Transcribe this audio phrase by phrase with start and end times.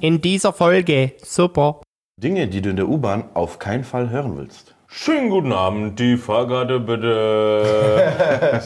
[0.00, 1.12] in dieser Folge.
[1.22, 1.80] Super.
[2.16, 4.74] Dinge, die du in der U-Bahn auf keinen Fall hören willst.
[4.90, 8.12] Schönen guten Abend, die Fahrkarte bitte.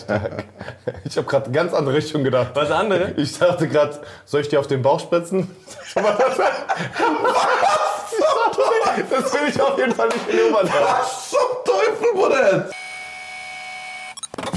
[1.04, 2.52] Ich habe gerade ganz andere Richtung gedacht.
[2.54, 3.12] Was andere?
[3.16, 5.50] Ich dachte gerade, soll ich dir auf den Bauch spritzen?
[5.84, 6.38] Schon mal das?
[9.10, 10.66] Das will ich auf jeden Fall nicht in die U-Bahn.
[10.66, 12.68] Was zum Teufel, Bruder?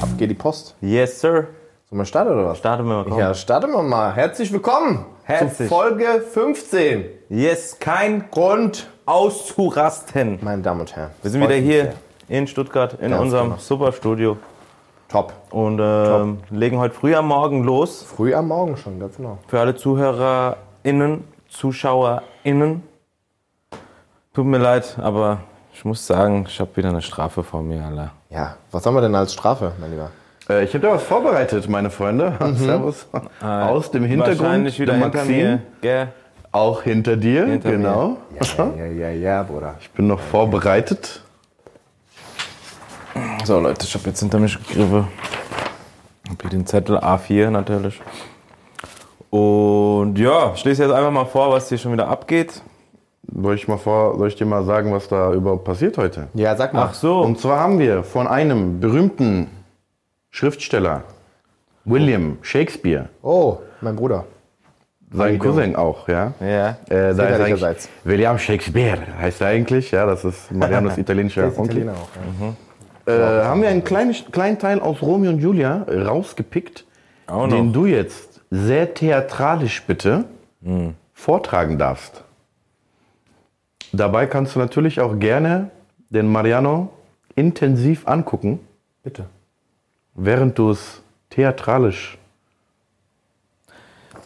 [0.02, 0.76] Ab geht die Post.
[0.82, 1.48] Yes, sir.
[1.90, 2.58] Sollen wir starten oder was?
[2.58, 3.06] Starten wir mal.
[3.06, 3.20] Komm.
[3.20, 4.14] Ja, starten wir mal.
[4.14, 5.70] Herzlich willkommen Herzlich.
[5.70, 7.06] zu Folge 15.
[7.30, 10.38] Yes, kein Grund, auszurasten.
[10.44, 11.10] meine Damen und Herren.
[11.24, 11.94] Wir sind wieder hier
[12.28, 13.60] in Stuttgart in Ganz unserem genau.
[13.60, 14.38] super Studio
[15.10, 15.34] Top.
[15.50, 18.04] und ähm, legen heute früh am Morgen los.
[18.04, 19.40] Früh am Morgen schon, ganz genau.
[19.48, 22.84] Für alle ZuhörerInnen, ZuschauerInnen.
[24.36, 25.40] Tut mir leid, aber
[25.74, 28.12] ich muss sagen, ich habe wieder eine Strafe vor mir, Alter.
[28.30, 30.12] Ja, was haben wir denn als Strafe, mein Lieber?
[30.50, 32.34] Äh, ich habe da was vorbereitet, meine Freunde.
[32.56, 33.08] Servus.
[33.42, 34.40] Aus dem Hintergrund.
[34.42, 35.36] Wahrscheinlich wieder der hinter Maxim.
[35.36, 35.62] mir.
[35.82, 36.08] Gell?
[36.52, 38.18] Auch hinter dir, Hinter genau.
[38.58, 39.76] Ja, ja, ja, ja, Bruder.
[39.82, 41.22] Ich bin noch vorbereitet.
[43.44, 45.08] So Leute, ich habe jetzt hinter mich gegriffen.
[46.30, 48.02] Hab hier den Zettel A4 natürlich.
[49.30, 52.62] Und ja, ich lese jetzt einfach mal vor, was hier schon wieder abgeht.
[53.34, 56.28] Soll ich, mal vor, soll ich dir mal sagen, was da überhaupt passiert heute?
[56.36, 56.88] Ja, sag mal.
[56.90, 57.20] Ach so.
[57.20, 59.50] Und zwar haben wir von einem berühmten
[60.36, 61.04] Schriftsteller,
[61.86, 64.26] William Shakespeare, Oh, mein Bruder.
[65.14, 66.34] sein Cousin auch, ja.
[66.42, 66.72] Ja.
[66.90, 67.88] Äh, Väterlicherseits.
[68.04, 71.64] William Shakespeare heißt er eigentlich, ja, das ist Marianos italienischer Onkel.
[71.78, 72.10] Italiener auch.
[73.08, 73.14] Ja.
[73.14, 76.84] Äh, haben wir einen kleinen, kleinen Teil aus Romeo und Julia rausgepickt,
[77.28, 77.74] Auch den noch.
[77.74, 80.26] du jetzt sehr theatralisch bitte
[81.14, 82.26] vortragen darfst.
[83.94, 85.70] Dabei kannst du natürlich auch gerne
[86.10, 86.90] den Mariano
[87.36, 88.60] intensiv angucken,
[89.02, 89.28] Bitte.
[90.16, 92.18] Während du es theatralisch.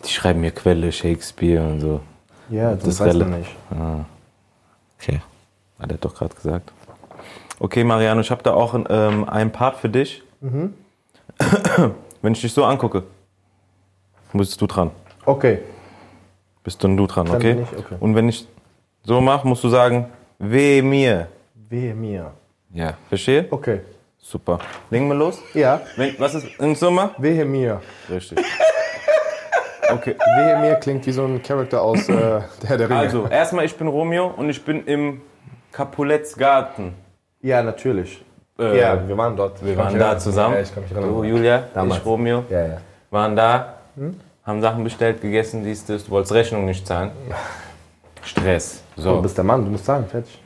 [0.05, 2.01] Die schreiben mir Quelle, Shakespeare und so.
[2.49, 3.55] Ja, Das das, ist weiß man nicht.
[4.97, 5.21] Okay.
[5.79, 6.71] Hat er doch gerade gesagt.
[7.59, 10.23] Okay, Mariano, ich habe da auch ähm, einen Part für dich.
[12.21, 13.03] Wenn ich dich so angucke,
[14.33, 14.91] bist du dran.
[15.25, 15.59] Okay.
[16.63, 17.53] Bist dann du dran, Dann okay?
[17.55, 17.95] bin ich, okay.
[17.99, 18.47] Und wenn ich
[19.03, 21.27] so mache, musst du sagen, weh mir.
[21.69, 22.33] Wehe mir.
[22.71, 23.47] Ja, verstehe?
[23.49, 23.81] Okay.
[24.21, 24.59] Super.
[24.89, 25.39] Legen wir los?
[25.53, 27.11] Ja, Wenn, was ist in Summe?
[27.17, 27.81] wehe mir.
[28.09, 28.39] Richtig.
[29.91, 30.15] Okay.
[30.37, 32.99] Wehe mir klingt wie so ein Charakter aus äh, der der Ringe.
[32.99, 35.21] Also, erstmal, ich bin Romeo und ich bin im
[35.71, 36.93] Capuletts Garten.
[37.41, 38.23] Ja, natürlich.
[38.59, 39.65] Äh, ja, wir waren dort.
[39.65, 40.53] Wir waren da zusammen.
[40.53, 41.09] Ja, ich kann mich erinnern.
[41.15, 42.01] Du, Julia, Damals.
[42.01, 42.77] ich, Romeo, Ja, ja.
[43.09, 43.77] waren da,
[44.45, 46.05] haben Sachen bestellt, gegessen, dies, das.
[46.05, 47.09] Du wolltest Rechnung nicht zahlen.
[48.23, 48.83] Stress.
[48.95, 49.21] Du So.
[49.23, 50.39] bist der Mann, du musst sagen, fertig.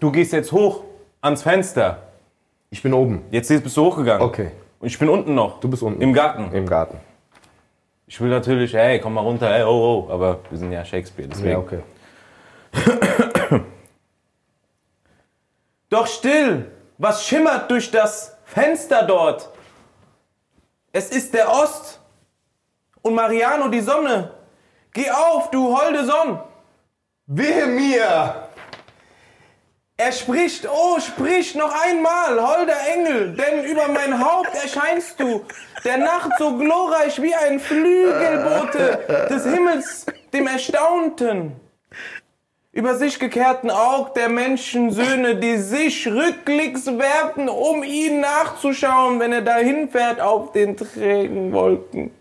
[0.00, 0.82] Du gehst jetzt hoch
[1.20, 1.98] ans Fenster.
[2.70, 3.24] Ich bin oben.
[3.30, 4.22] Jetzt bist du hochgegangen.
[4.22, 4.50] Okay.
[4.80, 5.60] Und ich bin unten noch.
[5.60, 6.00] Du bist unten.
[6.00, 6.52] Im Garten.
[6.52, 6.98] Im Garten.
[8.06, 10.12] Ich will natürlich, hey, komm mal runter, hey, oh, oh.
[10.12, 11.50] Aber wir sind ja Shakespeare, deswegen.
[11.50, 11.80] Ja, okay.
[15.90, 16.70] Doch still!
[16.98, 19.50] Was schimmert durch das Fenster dort?
[20.92, 22.00] Es ist der Ost.
[23.02, 24.32] Und Mariano die Sonne.
[24.92, 26.40] Geh auf, du holde Sonn.
[27.26, 28.47] Wehe mir!
[30.00, 35.44] Er spricht, oh, sprich noch einmal, holder Engel, denn über mein Haupt erscheinst du,
[35.84, 41.56] der Nacht so glorreich wie ein Flügelbote des Himmels, dem Erstaunten.
[42.70, 49.42] Über sich gekehrten Aug der Menschensöhne, die sich rücklings werfen, um ihn nachzuschauen, wenn er
[49.42, 52.12] dahin fährt auf den trägen Wolken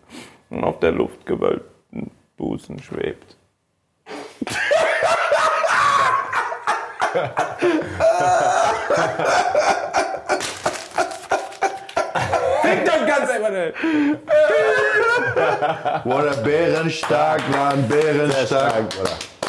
[0.50, 3.38] und auf der luftgewölbten Busen schwebt.
[12.62, 13.76] Fick doch ganz einfach nicht.
[16.06, 18.84] Oder bärenstark, Mann, bärenstark.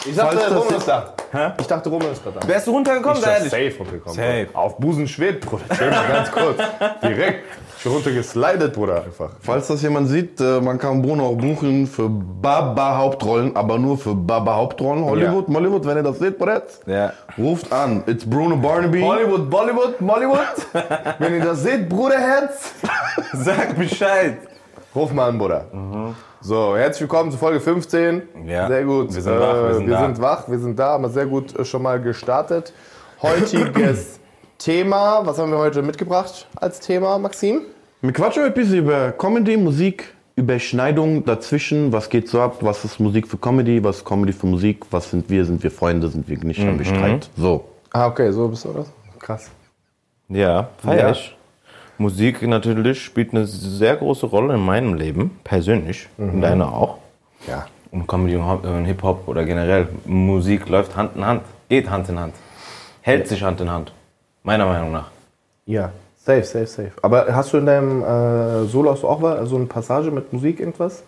[0.05, 1.55] Ich dachte, Falls das Roman da.
[1.61, 2.49] Ich dachte, Roman ist gerade da.
[2.49, 3.51] Wärst du runtergekommen, Ich bin ehrlich?
[3.51, 4.17] safe runtergekommen.
[4.17, 4.45] Safe.
[4.47, 4.59] Bruder.
[4.59, 5.65] Auf Busen schwebt, Bruder.
[5.77, 6.57] Chill mal ganz kurz.
[7.03, 7.45] Direkt.
[7.81, 9.31] Schon runtergeslidet, Bruder, einfach.
[9.41, 14.15] Falls das jemand sieht, äh, man kann Bruno auch buchen für Baba-Hauptrollen, aber nur für
[14.17, 15.05] Baba-Hauptrollen.
[15.05, 17.13] Hollywood, Mollywood, wenn ihr das seht, bereits, Ja.
[17.39, 18.03] ruft an.
[18.07, 19.01] It's Bruno Barnaby.
[19.01, 20.39] Hollywood, Bollywood, Mollywood.
[21.21, 22.73] Wenn ihr das seht, Bruderherz,
[23.33, 24.39] Sag Bescheid.
[24.95, 25.67] ruf mal an, Bruder.
[26.41, 28.23] So, herzlich willkommen zu Folge 15.
[28.47, 29.13] Ja, Sehr gut.
[29.13, 30.07] wir sind wach, wir sind wir da.
[30.07, 32.73] sind wach, wir sind da, haben wir sehr gut äh, schon mal gestartet.
[33.21, 34.21] Heutiges
[34.59, 37.63] Thema, was haben wir heute mitgebracht als Thema, Maxim?
[38.03, 41.93] Wir quatschen ein bisschen über Comedy, Musik, Überschneidung dazwischen.
[41.93, 42.59] Was geht so ab?
[42.61, 43.83] Was ist Musik für Comedy?
[43.83, 44.85] Was ist Comedy für Musik?
[44.93, 45.45] Was sind wir?
[45.45, 46.09] Sind wir Freunde?
[46.09, 47.29] Sind wir nicht am Streit?
[47.37, 47.65] So.
[47.91, 48.87] Ah, okay, so bist du das?
[49.19, 49.51] Krass.
[50.29, 51.37] Ja, feier ich.
[51.99, 56.09] Musik natürlich spielt eine sehr große Rolle in meinem Leben, persönlich.
[56.17, 56.99] In deiner auch.
[57.47, 57.67] Ja.
[57.91, 62.09] Und Comedy und Hop- und Hip-Hop oder generell Musik läuft Hand in Hand, geht Hand
[62.09, 62.35] in Hand,
[63.01, 63.93] hält sich Hand in Hand,
[64.43, 65.11] meiner Meinung nach.
[65.67, 66.93] Ja, safe, safe, safe.
[67.03, 70.61] Aber hast du in deinem äh, Solo hast du auch so eine Passage mit Musik
[70.61, 71.03] irgendwas?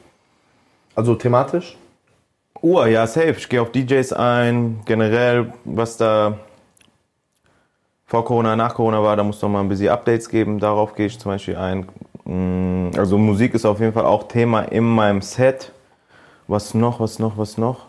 [0.95, 1.77] Also thematisch?
[2.63, 3.37] Uhr, ja, safe.
[3.39, 6.39] Ich gehe auf DJs ein, generell, was da
[8.11, 10.59] vor Corona, nach Corona war, da muss noch mal ein bisschen Updates geben.
[10.59, 11.87] Darauf gehe ich zum Beispiel ein.
[12.25, 15.71] Mm, Also Musik ist auf jeden Fall auch Thema in meinem Set.
[16.49, 17.87] Was noch, was noch, was noch?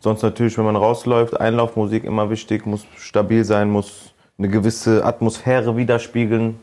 [0.00, 5.76] Sonst natürlich, wenn man rausläuft, Einlaufmusik immer wichtig, muss stabil sein, muss eine gewisse Atmosphäre
[5.76, 6.58] widerspiegeln.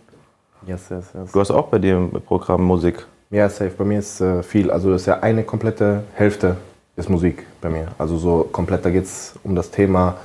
[0.67, 1.31] Yes, yes, yes.
[1.31, 3.07] Du hast auch bei dir im Programm Musik.
[3.29, 3.71] Ja, safe.
[3.77, 4.69] Bei mir ist äh, viel.
[4.69, 6.57] Also das ist ja eine komplette Hälfte
[6.97, 7.87] ist Musik bei mir.
[7.97, 10.15] Also so komplett, da geht es um das Thema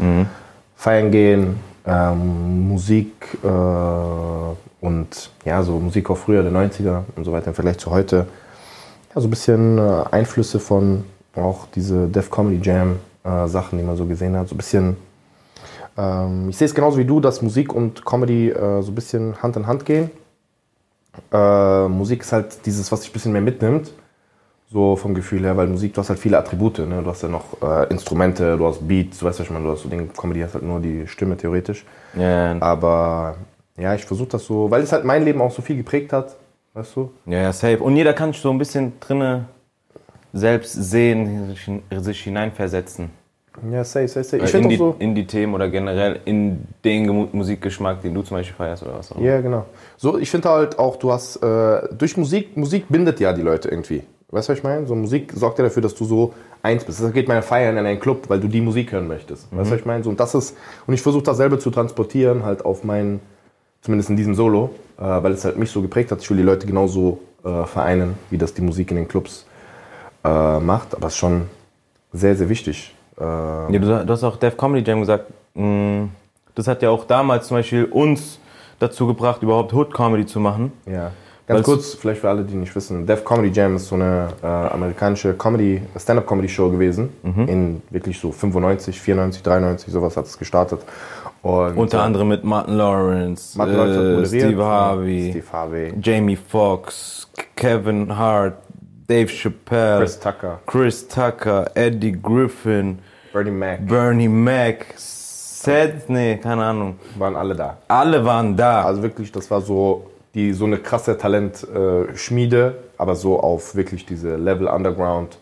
[0.75, 7.33] Feiern gehen, ähm, Musik äh, und ja, so Musik auch früher, der 90er und so
[7.33, 8.27] weiter im Vergleich zu heute.
[9.15, 11.05] Ja, so ein bisschen äh, Einflüsse von
[11.37, 14.49] auch diese Def Comedy Jam äh, Sachen, die man so gesehen hat.
[14.49, 14.97] So ein bisschen,
[15.97, 19.43] ähm, ich sehe es genauso wie du, dass Musik und Comedy äh, so ein bisschen
[19.43, 20.11] Hand in Hand gehen.
[21.33, 23.93] Äh, Musik ist halt dieses, was dich ein bisschen mehr mitnimmt.
[24.75, 26.81] So vom Gefühl her, weil Musik, du hast halt viele Attribute.
[26.81, 27.01] Ne?
[27.01, 29.71] Du hast ja noch äh, Instrumente, du hast Beats, du weißt was ich meine, du
[29.71, 31.85] hast so den Comedy hast halt nur die Stimme theoretisch.
[32.19, 33.37] Ja, Aber
[33.79, 36.35] ja, ich versuche das so, weil es halt mein Leben auch so viel geprägt hat,
[36.73, 37.13] weißt du?
[37.27, 37.79] Ja, ja, safe.
[37.79, 39.45] Und jeder kann sich so ein bisschen drinne
[40.33, 43.11] selbst sehen, sich hin- sich hineinversetzen.
[43.71, 44.39] Ja, safe, safe, safe.
[44.39, 44.97] Ich in, finde die, so.
[44.99, 49.13] in die Themen oder generell in den Musikgeschmack, den du zum Beispiel feierst oder was
[49.13, 49.27] auch immer.
[49.27, 49.67] Ja, genau.
[49.97, 53.69] So, ich finde halt auch, du hast äh, durch Musik, Musik bindet ja die Leute
[53.69, 54.03] irgendwie.
[54.35, 54.87] Weißt du, was ich meine?
[54.87, 57.01] So Musik sorgt ja dafür, dass du so eins bist.
[57.03, 59.45] Das geht meine Feiern in einen Club, weil du die Musik hören möchtest.
[59.53, 60.03] Weißt du, was ich meine?
[60.03, 63.21] So, und das ist, und ich versuche dasselbe zu transportieren, halt auf meinen,
[63.81, 66.21] zumindest in diesem Solo, äh, weil es halt mich so geprägt hat.
[66.21, 69.47] Ich will die Leute genauso äh, vereinen, wie das die Musik in den Clubs
[70.25, 70.95] äh, macht.
[70.95, 71.43] Aber es ist schon
[72.13, 72.95] sehr, sehr wichtig.
[73.19, 76.09] Äh, Ja, du, du hast auch Def Comedy Jam gesagt, mh,
[76.55, 78.39] das hat ja auch damals zum Beispiel uns
[78.79, 80.73] dazu gebracht, überhaupt Hood Comedy zu machen.
[80.87, 81.13] Ja.
[81.47, 84.29] Ganz Weil's- kurz, vielleicht für alle, die nicht wissen, Def Comedy Jam ist so eine
[84.43, 87.11] äh, amerikanische Comedy, Stand-Up-Comedy-Show gewesen.
[87.23, 87.49] Mhm.
[87.49, 90.81] In wirklich so 95, 94, 93, sowas hat es gestartet.
[91.43, 94.41] Und, Unter äh, anderem mit Martin Lawrence, Martin Lawrence äh.
[94.41, 98.55] Steve Harvey, Steve Harvey, Jamie Foxx, Kevin Hart,
[99.07, 102.99] Dave Chappelle, Chris Tucker, Chris Tucker, Eddie Griffin,
[103.35, 106.97] Bernie Mac, Bernie Mac, Seth, nee, keine Ahnung.
[107.19, 107.77] waren alle da.
[107.89, 108.83] Alle waren da.
[108.85, 114.37] Also wirklich, das war so, die, so eine krasse Talentschmiede, aber so auf wirklich diese
[114.37, 115.39] Level Underground.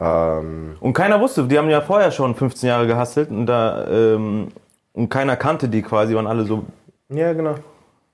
[0.00, 4.48] Ähm, Und keiner wusste, die haben ja vorher schon 15 Jahre gehustelt und da ähm,
[4.94, 6.64] und keiner kannte die quasi, waren alle so
[7.08, 7.54] ja, genau.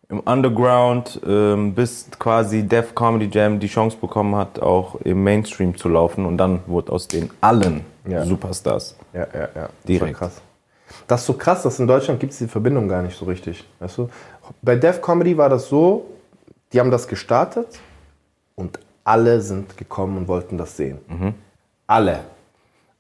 [0.08, 5.76] im Underground, ähm, bis quasi Def Comedy Jam die Chance bekommen hat, auch im Mainstream
[5.76, 8.25] zu laufen und dann wurde aus den allen Ja.
[8.25, 8.96] Superstars.
[9.12, 9.49] Ja, ja, ja.
[9.54, 10.20] Das Direkt.
[10.20, 10.40] War krass.
[11.06, 13.64] Das ist so krass, dass in Deutschland gibt es die Verbindung gar nicht so richtig.
[13.78, 14.08] Weißt du?
[14.62, 16.06] Bei Def Comedy war das so,
[16.73, 17.79] die haben das gestartet
[18.55, 20.99] und alle sind gekommen und wollten das sehen.
[21.87, 22.21] Alle.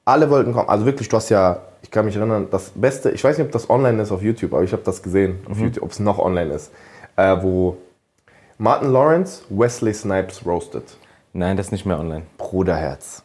[0.04, 0.68] Alle wollten kommen.
[0.68, 3.52] Also wirklich, du hast ja, ich kann mich erinnern, das Beste, ich weiß nicht, ob
[3.52, 6.18] das online ist auf YouTube, aber ich habe das gesehen auf YouTube, ob es noch
[6.18, 6.72] online ist,
[7.16, 7.76] äh, wo
[8.56, 10.96] Martin Lawrence Wesley Snipes roastet.
[11.34, 12.22] Nein, das ist nicht mehr online.
[12.38, 13.22] Bruderherz.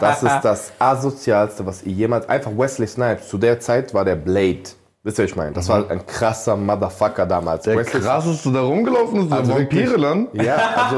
[0.00, 2.28] Das ist das asozialste, was ihr jemals.
[2.28, 3.28] Einfach Wesley Snipes.
[3.28, 4.62] Zu der Zeit war der Blade.
[5.04, 5.52] Wisst ihr, was ich meine?
[5.52, 7.64] Das war ein krasser Motherfucker damals.
[7.64, 9.86] Der Wesley krasseste da rumgelaufen ist, der Also wirklich.
[9.86, 10.28] Vampire-Land.
[10.32, 10.96] Ja, also,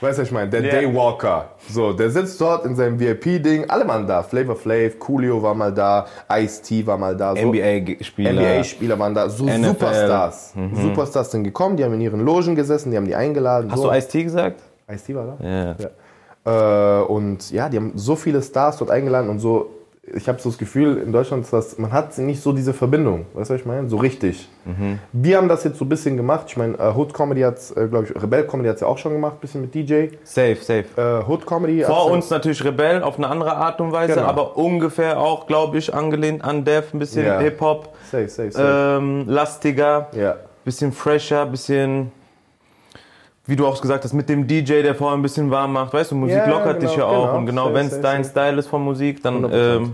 [0.00, 0.50] weißt du, was ich meine?
[0.50, 1.50] Der Daywalker.
[1.70, 3.70] So, der sitzt dort in seinem VIP-Ding.
[3.70, 4.24] Alle waren da.
[4.24, 7.36] Flavor Flav, Coolio war mal da, Ice-T war mal da.
[7.36, 7.42] So.
[7.42, 8.32] NBA-Spieler.
[8.32, 9.28] NBA-Spieler waren da.
[9.28, 9.64] So NFL.
[9.68, 10.54] Superstars.
[10.74, 13.70] Superstars sind gekommen, die haben in ihren Logen gesessen, die haben die eingeladen.
[13.70, 13.88] Hast so.
[13.88, 14.62] du Ice-T gesagt?
[14.90, 15.48] Ice-T war da?
[15.48, 15.76] Ja.
[15.78, 17.00] Ja.
[17.00, 19.70] Äh, und ja, die haben so viele Stars dort eingeladen und so.
[20.12, 23.24] Ich habe so das Gefühl, in Deutschland ist das, man hat nicht so diese Verbindung.
[23.32, 23.88] Weißt du, was ich meine?
[23.88, 24.48] So richtig.
[25.12, 26.44] Wir haben das jetzt so ein bisschen gemacht.
[26.48, 28.98] Ich meine, äh, Hood Comedy hat äh, glaube ich, Rebell Comedy hat es ja auch
[28.98, 30.08] schon gemacht, ein bisschen mit DJ.
[30.22, 30.84] Safe, safe.
[30.96, 31.82] Äh, Hood Comedy.
[31.84, 34.26] Vor uns natürlich Rebell auf eine andere Art und Weise, Genau.
[34.26, 37.38] aber ungefähr auch, glaube ich, angelehnt an Def, ein bisschen Ja.
[37.38, 38.98] Hip-Hop, Safe, safe, safe.
[38.98, 40.36] ähm, lastiger, ja.
[40.66, 42.12] bisschen fresher, bisschen,
[43.46, 45.92] wie du auch gesagt hast, mit dem DJ, der vorher ein bisschen warm macht.
[45.92, 47.26] Weißt du, Musik Ja, lockert genau, dich ja auch.
[47.26, 47.36] genau.
[47.38, 48.24] Und genau, wenn es dein.
[48.24, 49.76] Style ist von Musik, dann 100%.
[49.76, 49.92] ähm,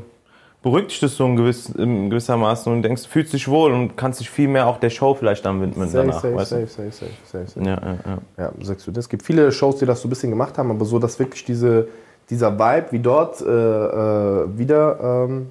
[0.62, 4.21] beruhigt dich das so in, gewiss, in gewissermaßen und denkst, fühlst dich wohl und kannst
[4.21, 6.21] dich viel mehr auch der Show vielleicht dann widmen Safe, danach.
[6.23, 7.61] safe, weißt safe, safe, safe, safe, safe.
[7.61, 7.66] Du?
[7.66, 7.97] Ja, ja,
[8.38, 8.45] ja.
[8.45, 8.92] Ja, sagst du.
[8.95, 11.45] Es gibt viele Shows, die das so ein bisschen gemacht haben, aber so, dass wirklich
[11.45, 11.88] diese,
[12.28, 15.49] dieser Vibe wie dort äh, äh, wieder ähm,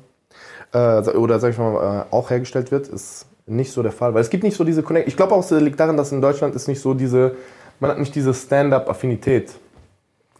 [0.74, 4.14] äh, oder sag ich mal äh, auch hergestellt wird, ist nicht so der Fall.
[4.14, 5.08] Weil es gibt nicht so diese Connect.
[5.08, 7.36] Ich glaube auch, es liegt daran, dass in Deutschland ist nicht so diese,
[7.80, 9.54] man hat nicht diese Stand-up-Affinität.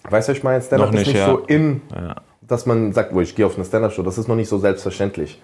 [0.10, 0.62] Weißt du, ich meine?
[0.62, 1.26] Stand-up ist nicht, ja.
[1.28, 1.82] so in.
[1.94, 2.16] Ja.
[2.42, 5.40] dass man sagt, wo ich gehe auf eine Stand-Up-Show, das ist noch nicht so selbstverständlich.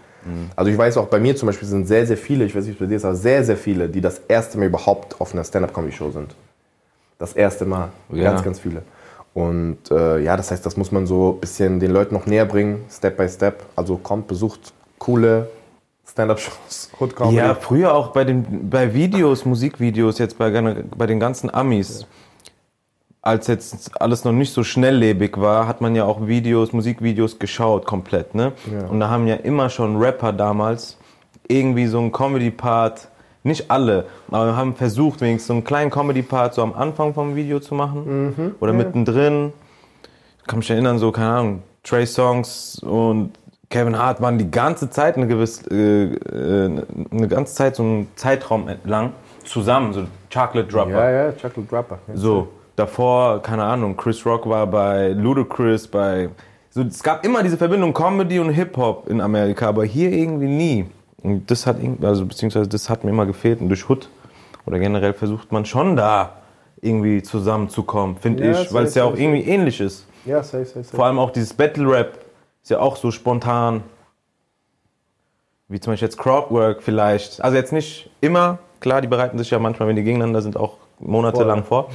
[0.55, 2.79] Also ich weiß auch, bei mir zum Beispiel sind sehr, sehr viele, ich weiß nicht,
[2.79, 5.33] wie es bei dir ist, aber sehr, sehr viele, die das erste Mal überhaupt auf
[5.33, 6.33] einer Stand-Up-Comedy-Show sind.
[7.19, 7.89] Das erste Mal.
[8.11, 8.31] Ja.
[8.31, 8.81] Ganz, ganz viele.
[9.33, 12.45] Und äh, ja, das heißt, das muss man so ein bisschen den Leuten noch näher
[12.45, 13.63] bringen, Step by Step.
[13.75, 15.49] Also kommt, besucht coole
[16.07, 17.37] Stand-Up-Shows, Comedy.
[17.37, 20.49] Ja, früher auch bei den bei Videos, Musikvideos, jetzt bei,
[20.97, 22.05] bei den ganzen Amis,
[23.21, 27.85] als jetzt alles noch nicht so schnelllebig war, hat man ja auch Videos, Musikvideos geschaut
[27.85, 28.51] komplett, ne?
[28.87, 30.97] Und da haben ja immer schon Rapper damals
[31.47, 33.07] irgendwie so einen Comedy-Part,
[33.43, 37.59] nicht alle, aber haben versucht, wenigstens so einen kleinen Comedy-Part so am Anfang vom Video
[37.59, 39.53] zu machen oder mittendrin.
[40.39, 43.31] Ich kann mich erinnern, so, keine Ahnung, Trey Songs und
[43.69, 46.81] Kevin Hart waren die ganze Zeit eine gewisse, äh, äh,
[47.11, 49.11] eine ganze Zeit so einen Zeitraum lang
[49.43, 50.03] zusammen, so
[50.33, 50.91] Chocolate Dropper.
[50.91, 51.99] ja, ja, Chocolate Rapper.
[52.07, 52.15] Ja.
[52.15, 56.29] So, davor, keine Ahnung, Chris Rock war bei Ludacris, bei.
[56.69, 60.85] So, es gab immer diese Verbindung Comedy und Hip-Hop in Amerika, aber hier irgendwie nie.
[61.23, 63.61] Und das hat irgendwie, also beziehungsweise das hat mir immer gefehlt.
[63.61, 64.09] Und durch Hood
[64.65, 66.33] oder generell versucht man schon da
[66.81, 70.05] irgendwie zusammenzukommen, finde Ja, ich, weil es ja auch irgendwie ähnlich ist.
[70.25, 70.95] Ja, safe, safe, safe.
[70.95, 72.19] Vor allem auch dieses Battle Rap
[72.65, 73.83] ist ja auch so spontan.
[75.67, 77.39] Wie zum Beispiel jetzt Crowdwork vielleicht.
[77.43, 80.77] Also jetzt nicht immer, klar, die bereiten sich ja manchmal, wenn die gegeneinander sind, auch
[80.97, 81.91] monatelang vor.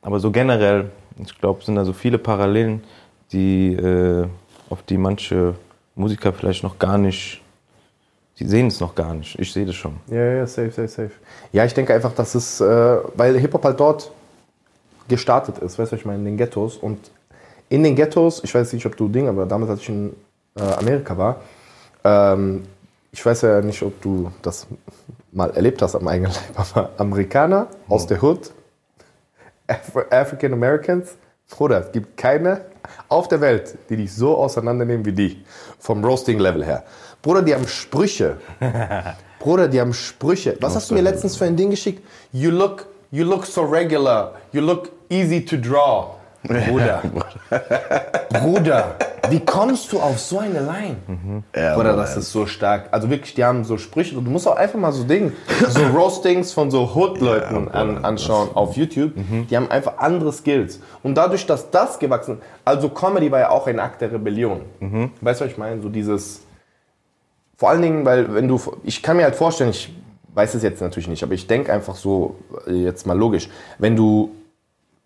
[0.00, 0.90] Aber so generell,
[1.24, 2.82] ich glaube, sind da so viele Parallelen,
[3.30, 4.26] die, äh,
[4.70, 5.54] auf die manche
[5.94, 7.40] Musiker vielleicht noch gar nicht,
[8.40, 9.38] die sehen es noch gar nicht.
[9.38, 9.98] Ich sehe das schon.
[10.08, 11.12] Ja, ja, safe, safe, safe.
[11.52, 14.10] Ja, ich denke einfach, dass es, äh, weil Hip-Hop halt dort
[15.06, 16.76] gestartet ist, weißt du, ich meine, in den Ghettos.
[16.76, 16.98] Und
[17.72, 20.14] in den Ghettos, ich weiß nicht, ob du Ding, aber damals, als ich in
[20.58, 21.40] äh, Amerika war,
[22.04, 22.64] ähm,
[23.10, 24.66] ich weiß ja nicht, ob du das
[25.32, 26.44] mal erlebt hast am eigenen Leib,
[26.76, 28.50] aber Amerikaner aus der Hood,
[29.66, 31.16] Af African Americans,
[31.48, 32.62] Bruder, es gibt keine
[33.08, 35.44] auf der Welt, die dich so auseinandernehmen wie die.
[35.78, 36.84] Vom Roasting-Level her.
[37.22, 38.36] Bruder, die haben Sprüche.
[39.38, 40.56] Bruder, die haben Sprüche.
[40.60, 42.02] Was hast du mir letztens für ein Ding geschickt?
[42.32, 44.34] You look, you look so regular.
[44.52, 46.21] You look easy to draw.
[46.68, 47.02] Bruder.
[48.30, 48.96] Bruder,
[49.30, 50.96] wie kommst du auf so eine Line?
[51.54, 52.88] Ja, Bruder, das ist so stark.
[52.90, 54.14] Also wirklich, die haben so Sprüche.
[54.14, 55.32] Du musst auch einfach mal so Ding,
[55.68, 59.12] so Roastings von so Hood-Leuten an, anschauen auf YouTube.
[59.48, 60.80] Die haben einfach andere Skills.
[61.02, 64.62] Und dadurch, dass das gewachsen ist, also Comedy war ja auch ein Akt der Rebellion.
[65.20, 65.80] Weißt du, was ich meine?
[65.80, 66.42] So dieses,
[67.56, 69.94] vor allen Dingen, weil wenn du, ich kann mir halt vorstellen, ich
[70.34, 73.96] weiß es jetzt natürlich nicht, aber ich denke einfach so, äh, jetzt mal logisch, wenn
[73.96, 74.32] du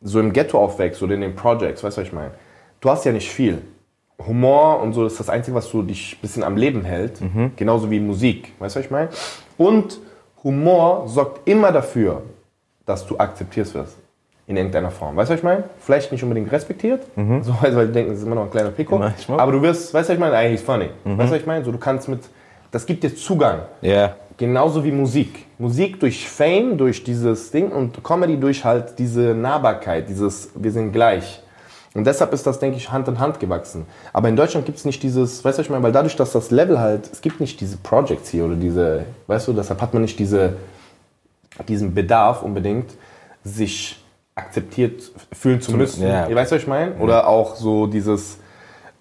[0.03, 2.31] so im Ghetto aufwächst oder in den Projects, weißt du, was ich meine?
[2.81, 3.63] Du hast ja nicht viel.
[4.27, 7.21] Humor und so ist das Einzige, was so dich ein bisschen am Leben hält.
[7.57, 9.09] Genauso wie Musik, weißt du, was ich meine?
[9.59, 9.99] Und
[10.43, 12.23] Humor sorgt immer dafür,
[12.87, 13.97] dass du akzeptiert wirst.
[14.49, 15.17] In irgendeiner Form.
[15.17, 15.65] Weißt du, was ich meine?
[15.81, 17.05] Vielleicht nicht unbedingt respektiert,
[17.43, 18.97] so, weil weil die denken, das ist immer noch ein kleiner Pico.
[19.41, 20.37] Aber du wirst, weißt du, was ich meine?
[20.37, 20.91] Eigentlich ist funny.
[21.19, 21.65] Weißt du, was ich meine?
[21.65, 22.21] So, du kannst mit,
[22.71, 23.63] das gibt dir Zugang.
[23.83, 24.15] Ja.
[24.39, 25.47] Genauso wie Musik.
[25.59, 30.93] Musik durch Fame, durch dieses Ding und Comedy durch halt diese Nahbarkeit, dieses wir sind
[30.93, 31.43] gleich.
[31.95, 33.87] Und deshalb ist das, denke ich, Hand in Hand gewachsen.
[34.13, 36.51] Aber in Deutschland gibt es nicht dieses, weißt du, ich meine, weil dadurch, dass das
[36.51, 40.03] Level halt, es gibt nicht diese Projects hier oder diese, weißt du, deshalb hat man
[40.03, 40.57] nicht diese,
[41.67, 42.91] diesen Bedarf unbedingt,
[43.45, 46.07] sich akzeptiert fühlen zu müssen.
[46.07, 46.25] ja.
[46.35, 46.97] Weißt du, was ich meine?
[46.97, 48.37] Oder auch so dieses,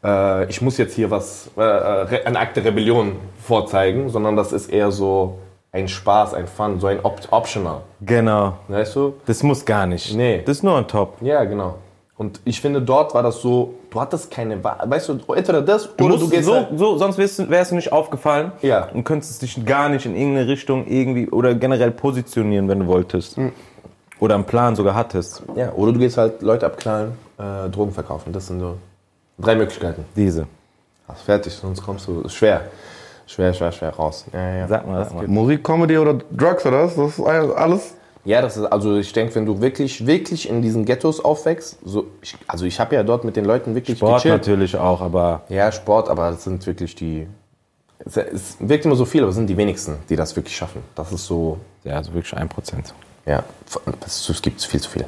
[0.06, 4.52] äh, ich muss jetzt hier was, äh, äh, ein Akt der Rebellion vorzeigen, sondern das
[4.52, 5.40] ist eher so
[5.72, 7.82] ein Spaß, ein Fun, so ein Op Optional.
[8.02, 8.54] Genau.
[8.68, 9.16] Weißt du?
[9.26, 10.16] Das muss gar nicht.
[10.16, 10.42] Nee.
[10.46, 11.16] Das ist nur ein Top.
[11.22, 11.76] Ja, genau.
[12.18, 14.78] Und ich finde, dort war das so, du hattest keine Wahl.
[14.86, 17.72] Weißt du, entweder das Du oder du gehst so, halt, so, sonst wärst du, wärst
[17.72, 18.88] du nicht aufgefallen Ja.
[18.94, 23.36] und könntest dich gar nicht in irgendeine Richtung irgendwie oder generell positionieren, wenn du wolltest.
[23.36, 23.52] Hm.
[24.22, 25.44] Oder einen Plan sogar hattest.
[25.58, 28.32] ja, oder du gehst halt Leute abknallen, äh, Drogen verkaufen.
[28.32, 28.76] Das sind so
[29.38, 30.06] drei Möglichkeiten.
[30.16, 30.48] Diese.
[31.08, 32.62] Hast fertig, sonst kommst du schwer.
[33.28, 34.26] Schwer, schwer, schwer raus.
[34.34, 34.68] Ja, ja.
[34.68, 35.28] Sag mal, sag mal.
[35.28, 36.96] Musik, Comedy oder Drugs oder was?
[36.96, 37.20] Das ist
[37.56, 37.94] alles.
[38.24, 42.08] Ja, das ist, also ich denke, wenn du wirklich, wirklich in diesen Ghettos aufwächst, so,
[42.24, 44.42] ich, also ich habe ja dort mit den Leuten wirklich Sport gechillt.
[44.42, 47.28] natürlich auch, aber Ja, Sport, aber das sind wirklich die,
[48.00, 50.82] es, es wirkt immer so viel, aber es sind die wenigsten, die das wirklich schaffen.
[50.96, 52.96] Das ist so, ja, also wirklich ein Prozent.
[53.28, 53.44] ja,
[54.06, 55.06] es gibt viel zu viel.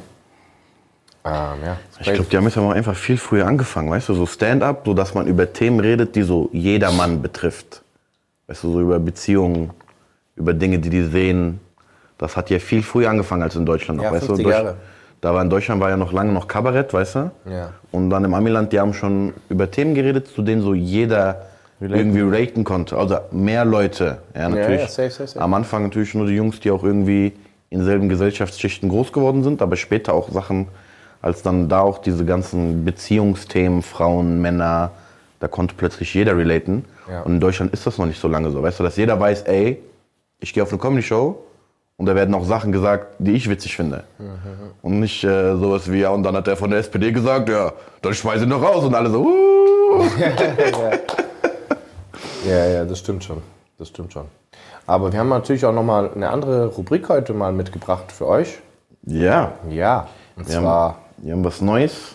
[1.28, 1.76] Ähm, ja.
[2.00, 4.94] Ich glaube, die haben jetzt aber einfach viel früher angefangen, weißt du, so Stand-up, so
[4.94, 7.82] dass man über Themen redet, die so jedermann betrifft.
[8.46, 9.70] Weißt du, so über Beziehungen,
[10.36, 11.60] über Dinge, die die sehen.
[12.16, 14.50] Das hat ja viel früher angefangen als in Deutschland noch, Ja, weißt 50 du.
[14.50, 14.74] Jahre.
[15.20, 17.30] Da war in Deutschland war ja noch lange noch Kabarett, weißt du?
[17.50, 17.72] Ja.
[17.90, 21.42] Und dann im Amiland, die haben schon über Themen geredet, zu denen so jeder
[21.80, 22.96] irgendwie relaten konnte.
[22.96, 24.18] Also mehr Leute.
[24.34, 24.80] Ja, natürlich.
[24.80, 25.40] ja, safe, safe, safe.
[25.40, 27.32] Am Anfang natürlich nur die Jungs, die auch irgendwie
[27.70, 30.68] in selben Gesellschaftsschichten groß geworden sind, aber später auch Sachen,
[31.20, 34.92] als dann da auch diese ganzen Beziehungsthemen, Frauen, Männer,
[35.40, 36.84] da konnte plötzlich jeder relaten.
[37.10, 37.22] Ja.
[37.22, 38.62] Und in Deutschland ist das noch nicht so lange so.
[38.62, 39.82] Weißt du, dass jeder weiß, ey,
[40.40, 41.38] ich gehe auf eine Comedy-Show
[41.96, 44.04] und da werden auch Sachen gesagt, die ich witzig finde.
[44.82, 47.72] Und nicht äh, sowas wie, ja, und dann hat der von der SPD gesagt, ja,
[48.02, 50.04] dann schmeiß ihn noch raus und alle so, uh.
[52.46, 53.42] Ja, ja, das stimmt schon.
[53.78, 54.26] Das stimmt schon.
[54.86, 58.58] Aber wir haben natürlich auch nochmal eine andere Rubrik heute mal mitgebracht für euch.
[59.04, 60.08] Ja, Ja.
[60.36, 60.98] Und wir zwar.
[61.22, 62.14] Wir haben was Neues.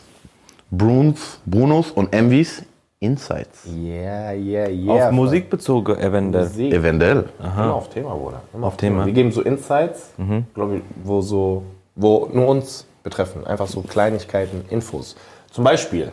[0.71, 2.63] Bruns, Brunos und Envys
[2.99, 3.65] Insights.
[3.67, 5.07] Yeah, yeah, yeah.
[5.07, 6.45] Auf Musik bezogen, eventuell.
[6.45, 6.73] Musik.
[6.73, 7.25] Eventuell.
[7.39, 8.41] Immer auf Thema, Bruder.
[8.53, 9.05] Immer Auf Thema.
[9.05, 10.11] Wir geben so Insights,
[10.53, 11.63] glaube ich, wo so,
[11.95, 13.45] wo nur uns betreffen.
[13.45, 15.15] Einfach so Kleinigkeiten, Infos.
[15.51, 16.11] Zum Beispiel,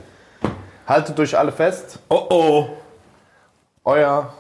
[0.87, 2.67] haltet euch alle fest, Oh oh.
[3.85, 4.33] euer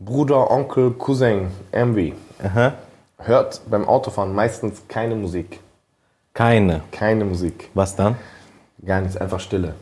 [0.00, 2.72] Bruder, Onkel, Cousin, Envy, Aha.
[3.18, 5.60] hört beim Autofahren meistens keine Musik.
[6.38, 6.82] Keine.
[6.92, 7.68] Keine Musik.
[7.74, 8.14] Was dann?
[8.86, 9.74] Gar nichts, einfach Stille.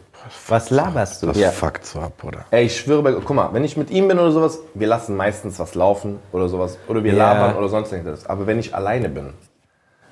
[0.49, 1.27] Was laberst du?
[1.27, 1.51] Das Ja.
[1.51, 2.47] fuckt so ab, oder?
[2.51, 5.17] Ey, ich schwöre bei guck mal, wenn ich mit ihm bin oder sowas, wir lassen
[5.17, 6.79] meistens was laufen oder sowas.
[6.89, 7.31] Oder wir Ja.
[7.35, 8.25] labern oder sonst irgendwas.
[8.25, 9.35] Aber wenn ich alleine bin,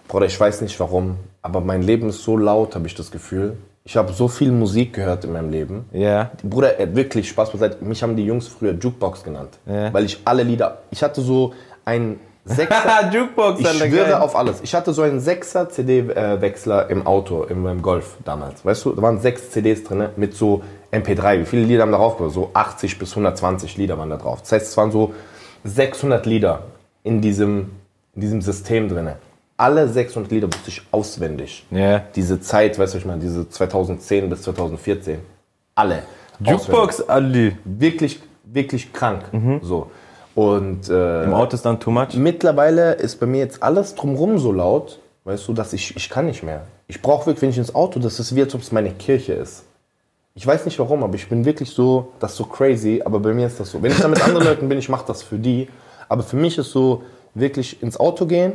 [0.07, 3.57] Bruder, ich weiß nicht warum, aber mein Leben ist so laut, habe ich das Gefühl.
[3.85, 5.87] Ich habe so viel Musik gehört in meinem Leben.
[5.93, 6.31] Ja.
[6.43, 7.83] Bruder, äh, wirklich Spaß beiseite.
[7.83, 9.59] Mich haben die Jungs früher Jukebox genannt.
[9.65, 9.95] Ja.
[9.95, 10.81] Weil ich alle Lieder.
[10.91, 11.55] Ich hatte so
[11.87, 13.11] ein Sechser.
[13.13, 14.61] Jukebox, ich schwöre auf alles.
[14.63, 18.65] Ich hatte so einen Sechser CD-Wechsler im Auto, in meinem Golf damals.
[18.65, 21.41] Weißt du, da waren sechs CDs drin mit so MP3.
[21.41, 22.17] Wie viele Lieder haben da drauf?
[22.29, 24.41] So 80 bis 120 Lieder waren da drauf.
[24.43, 25.15] Das heißt, es waren so
[25.65, 26.65] 600 Lieder
[27.03, 27.71] in diesem,
[28.15, 29.11] in diesem System drin.
[29.57, 32.01] Alle 600 Lieder wusste ich auswendig Ja.
[32.15, 35.21] diese Zeit, weißt du, ich meine, diese 2010 bis 2014,
[35.77, 36.03] alle.
[36.41, 37.57] Jukebox, Ali.
[37.65, 39.23] Wirklich, wirklich krank.
[39.63, 39.91] So.
[40.35, 42.15] Und äh, Im Auto ist dann too much?
[42.15, 46.27] mittlerweile ist bei mir jetzt alles drumrum so laut, weißt du, dass ich, ich kann
[46.27, 46.67] nicht mehr.
[46.89, 49.35] Ich brauche wirklich, wenn ich ins Auto, das ist wie, als ob es meine Kirche
[49.35, 49.65] ist.
[50.35, 53.33] Ich weiß nicht warum, aber ich bin wirklich so, das ist so crazy, aber bei
[53.33, 53.81] mir ist das so.
[53.81, 55.69] Wenn ich da mit anderen Leuten bin, ich mache das für die,
[56.09, 57.03] aber für mich ist so
[57.35, 58.55] wirklich ins Auto gehen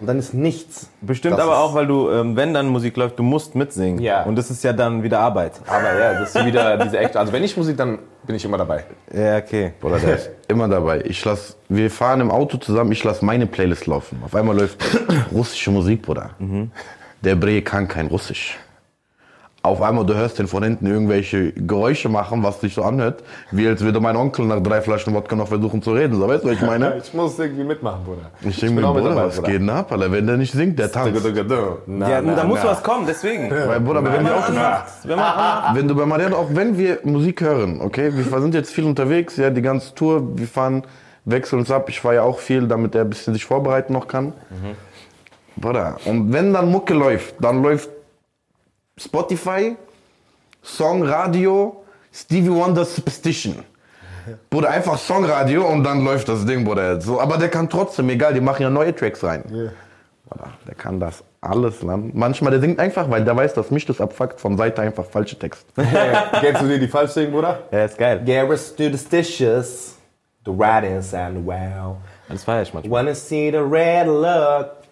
[0.00, 0.88] und dann ist nichts.
[1.00, 4.00] Bestimmt Das aber auch, weil du, ähm, wenn dann Musik läuft, du musst mitsingen.
[4.00, 4.22] Ja.
[4.24, 5.60] Und das ist ja dann wieder Arbeit.
[5.66, 7.18] Aber ja, das ist wieder diese echte.
[7.18, 8.84] Also wenn ich Musik, dann bin ich immer dabei.
[9.12, 9.72] Ja, okay.
[9.80, 11.02] Bruder, der ist immer dabei.
[11.04, 14.22] Ich lass, wir fahren im Auto zusammen, ich lasse meine Playlist laufen.
[14.24, 14.84] Auf einmal läuft
[15.32, 16.30] russische Musik, Bruder.
[17.22, 18.56] Der Bre kann kein Russisch.
[19.68, 23.68] Auf einmal, du hörst den von hinten irgendwelche Geräusche machen, was sich so anhört, wie
[23.68, 26.18] als würde mein Onkel nach drei Flaschen Wodka noch versuchen zu reden.
[26.18, 26.94] So, weißt du, was ich meine?
[27.04, 28.30] Ich muss irgendwie mitmachen, Bruder.
[28.40, 29.48] Ich denke mir, Bruder, dabei, was Bruder.
[29.48, 30.10] geht denn ab, Alter?
[30.10, 31.22] Wenn der nicht singt, der tanzt.
[31.86, 32.70] Na, Ja, na, da muss na.
[32.70, 33.50] was kommen, deswegen.
[33.68, 35.74] Weil, Bruder, wenn wir auch Wenn anmacht.
[35.74, 39.36] Wenn du bei Mariano, auch wenn wir Musik hören, okay, wir sind jetzt viel unterwegs,
[39.36, 40.82] ja, die ganze Tour, wir fahren,
[41.26, 44.08] wechseln uns ab, ich fahre ja auch viel, damit er ein bisschen sich vorbereiten noch
[44.08, 44.32] kann.
[45.56, 47.90] Bruder, und wenn dann Mucke läuft, dann läuft
[48.98, 49.76] Spotify,
[50.62, 53.64] Song, Radio, Stevie Wonder Superstition.
[54.50, 57.00] Bruder, einfach Songradio und dann läuft das Ding, Bruder.
[57.00, 59.42] So, aber der kann trotzdem, egal, die machen ja neue Tracks rein.
[60.28, 62.10] Bruder, der kann das alles lernen.
[62.14, 65.38] Manchmal, der singt einfach, weil der weiß, dass mich das abfuckt, von Seite einfach falsche
[65.38, 65.66] Text.
[65.74, 67.60] Kennst du dir die falsch singen, Bruder?
[67.70, 68.22] Ja, ist geil.
[68.24, 69.96] Gareth do the stitches,
[70.44, 71.96] the writings and the wow.
[72.28, 72.90] Das feier ich manchmal.
[72.90, 74.82] Wanna see the red look,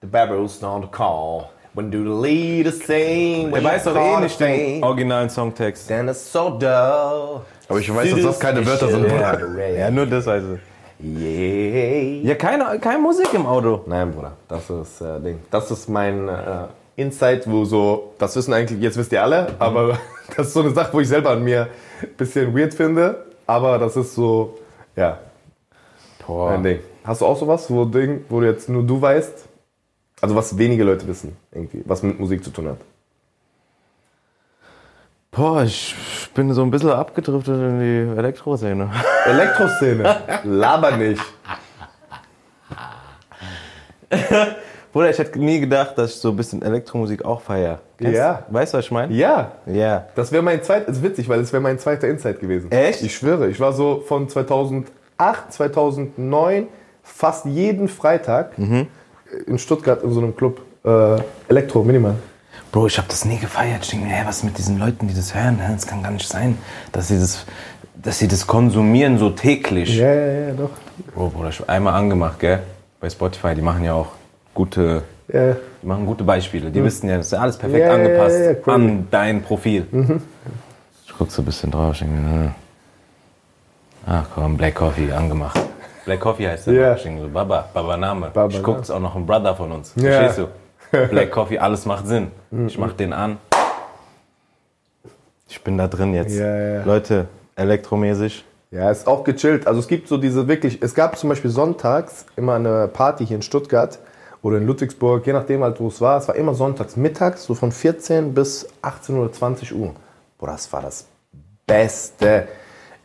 [0.00, 1.50] the barrels on the call.
[1.78, 3.52] When do the leaders sing?
[3.52, 5.86] Der weiß doch eh nicht den originalen Songtext.
[5.86, 7.42] Then it's so dull.
[7.68, 9.06] Aber ich weiß, dass das keine Wörter sind.
[9.78, 10.60] Ja, nur das weiß ich.
[11.00, 12.30] Yeah.
[12.30, 13.82] Ja, keine, keine Musik im Auto.
[13.86, 15.38] Nein, Bruder, das ist äh, Ding.
[15.52, 20.00] Das ist mein äh, Insight, wo so, das wissen eigentlich, jetzt wisst ihr alle, aber
[20.36, 21.68] das ist so eine Sache, wo ich selber an mir
[22.02, 24.58] ein bisschen weird finde, aber das ist so,
[24.96, 25.20] ja,
[26.26, 26.80] mein Ding.
[27.04, 29.48] Hast du auch sowas, wo Ding, wo du jetzt nur du weißt?
[30.20, 32.78] Also was wenige Leute wissen, irgendwie, was mit Musik zu tun hat.
[35.30, 35.94] Boah, ich
[36.34, 38.90] bin so ein bisschen abgedriftet in die Elektroszene.
[39.26, 41.22] Elektroszene, laber nicht.
[44.92, 47.80] Bruder, ich hätte nie gedacht, dass ich so ein bisschen Elektromusik auch feiere.
[48.00, 48.44] Ja.
[48.48, 49.12] Weißt du, was ich meine?
[49.12, 50.06] Ja, Ja.
[50.14, 52.72] Das wäre mein zweiter, ist witzig, weil es wäre mein zweiter Insight gewesen.
[52.72, 53.02] Echt?
[53.02, 54.88] Ich schwöre, ich war so von 2008,
[55.52, 56.68] 2009
[57.02, 58.52] fast jeden Freitag
[59.46, 61.16] in Stuttgart in so einem Club äh,
[61.48, 62.14] Elektro Minimal.
[62.72, 63.84] Bro, ich habe das nie gefeiert.
[63.84, 65.58] Ich denke mir, hey, was ist mit diesen Leuten, die das hören?
[65.70, 66.58] Das kann gar nicht sein,
[66.92, 67.46] dass sie das,
[67.94, 69.96] dass sie das konsumieren so täglich.
[69.96, 70.70] Ja, ja, ja, doch.
[71.14, 72.60] Bro, Bruder, ich hab einmal angemacht, gell?
[73.00, 74.08] Bei Spotify, die machen ja auch
[74.54, 75.54] gute, Ja.
[75.82, 76.70] die machen gute Beispiele.
[76.70, 78.74] Die wissen ja, das ist alles perfekt Ja, angepasst ja, cool.
[78.74, 79.86] an dein Profil.
[81.06, 82.50] Ich guck so ein bisschen drauf, ich denke mir, hm.
[84.06, 85.58] ach komm, Black Coffee, angemacht.
[86.08, 86.72] Black Coffee heißt der.
[86.72, 86.94] Ja.
[86.94, 88.30] Ich denke so, Baba, Baba Name.
[88.32, 88.80] Baba ich guck, Name.
[88.80, 89.92] ist auch noch ein Brother von uns.
[89.96, 90.12] Ja.
[90.12, 91.06] Verstehst du?
[91.10, 92.30] Black Coffee, alles macht Sinn.
[92.66, 93.36] Ich mach den an.
[95.50, 96.34] Ich bin da drin jetzt.
[96.34, 96.82] Ja.
[96.84, 98.42] Leute, elektromäßig.
[98.70, 99.66] Ja, ist auch gechillt.
[99.66, 103.36] Also es gibt so diese wirklich, es gab zum Beispiel sonntags immer eine Party hier
[103.36, 103.98] in Stuttgart
[104.40, 106.16] oder in Ludwigsburg, je nachdem halt, wo es war.
[106.16, 109.92] Es war immer sonntags mittags, so von 14 bis 18 oder 20 Uhr.
[110.38, 111.06] Boah, das war das
[111.66, 112.48] Beste.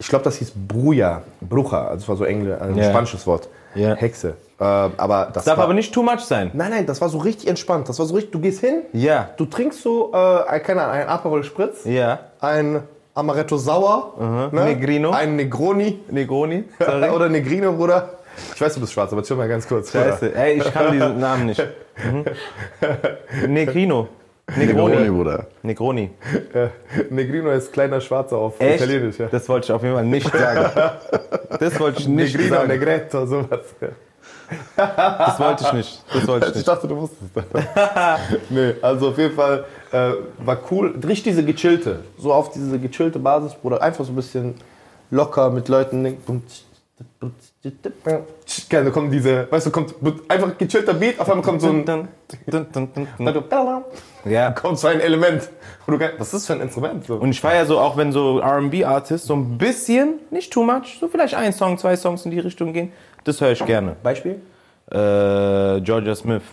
[0.04, 2.90] Ich glaube, das hieß Bruja, Bruja, also das war so Engl ein Ja.
[2.90, 3.48] spanisches Wort.
[3.74, 3.96] Ja.
[3.96, 4.36] Hexe.
[4.60, 6.52] Äh, aber das Das darf war, aber nicht too much sein.
[6.54, 7.88] Nein, nein, das war so richtig entspannt.
[7.88, 9.30] Das war so richtig, du gehst hin, Ja.
[9.38, 12.20] du trinkst so, äh, keine Ahnung, ein Aperol Spritz, Ja.
[12.42, 12.84] ein
[13.16, 14.64] Amaretto Sauer, ne?
[14.66, 15.12] Negrino.
[15.12, 16.66] ein Negroni, Negroni.
[17.16, 18.10] oder Negrino, Bruder.
[18.54, 19.90] Ich weiß, du bist schwarz, aber chill mal ganz kurz.
[19.92, 20.36] Scheiße.
[20.36, 21.64] Ey, ich kann diesen Namen nicht.
[22.04, 23.54] Mhm.
[23.54, 24.08] Negrino.
[24.58, 25.10] Negroni, Negroni.
[25.10, 25.48] Bruder.
[25.64, 26.10] Negroni.
[26.54, 26.68] Äh,
[27.10, 28.82] Negrino ist kleiner Schwarzer auf Echt?
[28.84, 29.18] Italienisch.
[29.18, 29.28] Ja.
[29.28, 30.70] Das wollte ich auf jeden Fall nicht sagen.
[31.60, 32.68] Das wollte ich nicht Negrino, sagen.
[32.68, 33.60] Negretto, sowas.
[34.76, 36.04] Das wollte ich nicht.
[36.14, 36.68] Das wollte ich Ich nicht.
[36.68, 37.46] dachte, du wusstest das.
[38.50, 40.94] nee, also auf jeden Fall äh, war cool.
[41.08, 43.82] Richtig diese gechillte, so auf diese gechillte Basis, Bruder.
[43.82, 44.56] Einfach so ein bisschen
[45.10, 46.18] locker mit Leuten.
[48.70, 49.96] Da kommen diese, weißt du, kommt
[50.28, 51.86] einfach gechillter Beat, auf einmal kommt so ein.
[54.26, 54.52] Ja.
[54.52, 55.50] kommt so ein Element.
[55.88, 57.06] Du Was ist das für ein Instrument?
[57.06, 57.16] So.
[57.16, 61.08] Und ich feiere so auch, wenn so R&B-Artists so ein bisschen, nicht too much, so
[61.08, 62.92] vielleicht ein Song, zwei Songs in die Richtung gehen,
[63.24, 63.96] das höre ich gerne.
[64.04, 64.42] Beispiel?
[64.92, 66.44] Äh, Georgia Smith.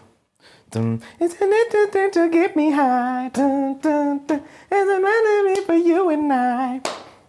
[0.73, 3.27] It's a little thing to get me high.
[3.27, 6.81] It's a melody for you and I.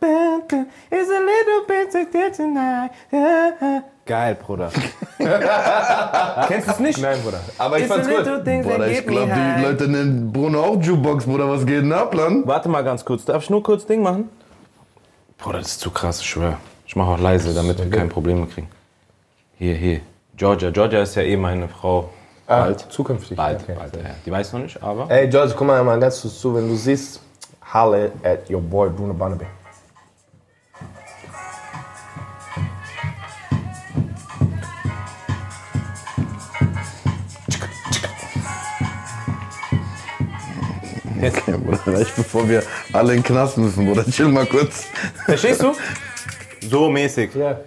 [0.03, 2.91] It's a little bit get tonight.
[4.05, 4.71] Geil, Bruder.
[6.47, 6.99] Kennst du es nicht?
[6.99, 7.39] Nein, Bruder.
[7.59, 8.17] Aber ich It's a fand's gut.
[8.25, 9.61] little thing that Bruder, ich glaube, die.
[9.63, 11.47] Leute nennen Bruno auch Jukebox, Bruder.
[11.49, 12.47] Was geht denn ab, Land?
[12.47, 13.25] Warte mal ganz kurz.
[13.25, 14.29] Darf ich nur kurz Ding machen?
[15.37, 16.57] Bruder, das ist zu krass, ich schwöre.
[16.87, 18.67] Ich mache auch leise, damit wir keine Probleme kriegen.
[19.57, 20.01] Hier, hier.
[20.35, 20.71] Georgia.
[20.71, 22.09] Georgia ist ja eh meine Frau.
[22.47, 22.79] Ah, Bald.
[22.89, 23.37] Zukünftig.
[23.37, 23.75] Bald, Okay.
[23.77, 23.95] bald.
[23.95, 24.01] Ja.
[24.25, 25.09] Die weiß noch nicht, aber.
[25.09, 27.21] Ey, George, guck mal mal ganz kurz zu, wenn du siehst,
[27.73, 29.45] holle at your boy Bruno Barnaby.
[41.23, 44.05] Okay, Bruder, reicht bevor wir alle in den Knast müssen, Bruder.
[44.05, 44.85] Chill mal kurz.
[45.25, 45.73] Verstehst du?
[46.69, 47.33] So mäßig.
[47.35, 47.59] Ja,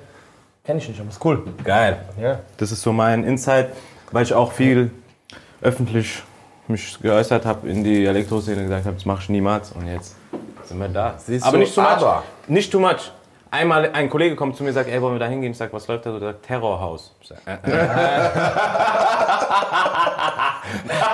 [0.64, 1.42] kenn ich nicht, aber ist cool.
[1.64, 2.00] Geil.
[2.20, 2.40] Ja.
[2.56, 3.70] Das ist so mein Insight,
[4.12, 4.90] weil ich auch viel
[5.62, 6.22] öffentlich
[6.66, 10.16] mich geäußert habe in die Elektroszene gesagt habe, das mache ich niemals und jetzt
[10.64, 11.14] sind wir da.
[11.18, 11.90] Siehst aber du, nicht too much.
[11.90, 13.12] aber- Nicht too much.
[13.50, 15.52] Einmal ein Kollege kommt zu mir und sagt, ey, wollen wir da hingehen?
[15.52, 16.18] Ich sag, was läuft da so?
[16.18, 17.14] Der sagt, Terrorhaus.
[17.20, 18.30] Ich sag, äh, äh.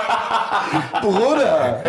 [1.01, 1.81] Bruder!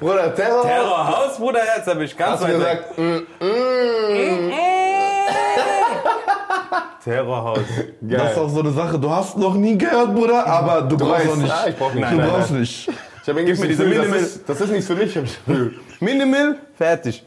[0.00, 0.62] Bruder, Terror!
[0.62, 3.06] Terrorhaus, Bruder, jetzt habe ich ganz Hast du weit gesagt, weg.
[3.40, 4.52] mm,
[7.04, 7.58] Terrorhaus.
[8.00, 8.98] Das ist auch so eine Sache.
[8.98, 11.52] Du hast noch nie gehört, Bruder, aber du, brauchst weißt- noch nicht.
[11.52, 12.04] Ah, ich brauch nicht.
[12.10, 12.88] du Nein, nein, brauchst nicht.
[12.88, 15.16] ich hab irgendwie diese Minimal- Das ist, das ist nichts für mich.
[15.16, 15.74] hab ich das Gefühl.
[16.00, 17.24] Minimal, fertig.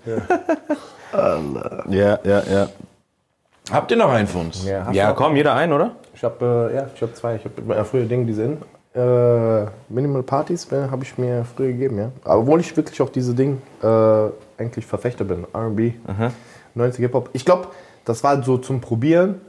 [1.90, 2.68] Ja, ja, ja.
[3.72, 4.64] Habt ihr noch einen für uns?
[4.66, 5.92] Ja, Ja, du komm, jeder ein, oder?
[6.14, 7.36] Ich habe äh, ja, ich hab zwei.
[7.36, 8.62] Ich habe äh, früher Dinge, die sind.
[8.96, 12.12] Äh, Minimal Partys habe ich mir früher gegeben, ja.
[12.24, 13.88] Obwohl ich wirklich auch diese Ding äh,
[14.58, 15.46] eigentlich Verfechter bin.
[15.54, 15.94] RB,
[16.74, 17.30] 90 Hip-Hop.
[17.34, 17.68] Ich glaube,
[18.06, 19.42] das war so zum Probieren.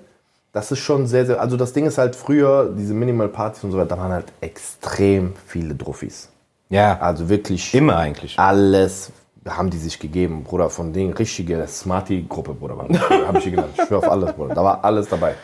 [0.52, 1.40] Das ist schon sehr, sehr.
[1.40, 4.26] Also das Ding ist halt früher, diese Minimal Partys und so weiter, da waren halt
[4.40, 6.28] extrem viele Druffis.
[6.68, 8.38] Ja, Also wirklich immer eigentlich.
[8.38, 9.12] alles
[9.46, 13.74] haben die sich gegeben, Bruder, von denen richtige Smarty-Gruppe, Bruder, habe ich hier genannt.
[13.76, 14.54] Ich schwör auf alles, Bruder.
[14.54, 15.34] Da war alles dabei.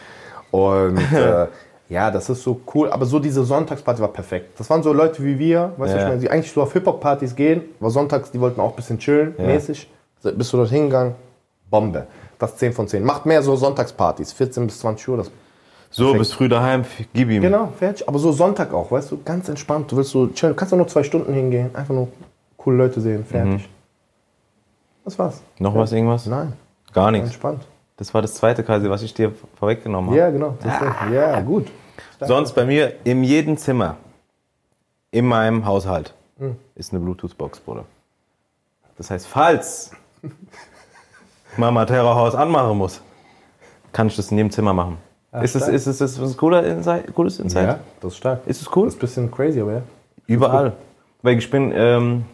[0.50, 1.46] Und äh,
[1.92, 2.90] ja, das ist so cool.
[2.90, 4.58] Aber so diese Sonntagsparty war perfekt.
[4.58, 6.08] Das waren so Leute wie wir, weißt du, Ja.
[6.08, 9.34] meine, die eigentlich so auf Hip-Hop-Partys gehen, aber sonntags, die wollten auch ein bisschen chillen,
[9.38, 9.88] mäßig.
[10.20, 11.14] So, Bist du dort hingegangen?
[11.70, 12.06] Bombe.
[12.38, 13.04] Das 10 von 10.
[13.04, 15.16] Macht mehr so Sonntagspartys, 14 bis 20 Uhr.
[15.18, 15.30] Das
[15.90, 17.42] So, bist früh daheim, gib ihm.
[17.42, 18.08] Genau, fertig.
[18.08, 19.92] Aber so Sonntag auch, weißt du, ganz entspannt.
[19.92, 22.08] Du willst so chillen, du kannst auch nur zwei Stunden hingehen, einfach nur
[22.56, 23.68] coole Leute sehen, fertig.
[25.04, 25.42] Das war's.
[25.58, 26.26] Noch was, irgendwas?
[26.26, 26.52] Nein,
[26.92, 27.28] Gar nichts.
[27.28, 27.66] entspannt.
[28.02, 30.18] Das war das zweite quasi, was ich dir vorweggenommen habe.
[30.18, 30.56] Ja, genau.
[30.58, 31.68] Ist- Ja, gut.
[32.20, 33.96] Sonst bei mir in jedem Zimmer,
[35.12, 36.56] in meinem Haushalt, Hm.
[36.74, 37.84] ist eine Bluetooth-Box, Bruder.
[38.98, 39.92] Das heißt, falls
[41.56, 43.00] Mama Terrorhaus anmachen muss,
[43.92, 44.98] kann ich das in jedem Zimmer machen.
[45.40, 45.72] ist, es, stark.
[45.74, 47.66] ist, es, ist es ein cooler Insight, cooles Insight?
[47.68, 48.40] Ja, das ist stark.
[48.46, 48.86] Ist es cool?
[48.86, 49.82] Das ist ein bisschen crazy, aber ja.
[50.26, 50.72] Überall.
[51.22, 52.24] Weil ich bin, ähm,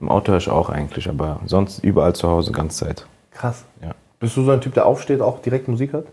[0.00, 3.04] im Auto höre ich auch eigentlich, aber sonst überall zu Hause, ganze Zeit.
[3.32, 3.64] Krass.
[3.82, 3.94] Ja.
[4.20, 6.04] Bist du so ein Typ, der aufsteht, auch direkt Musik hat?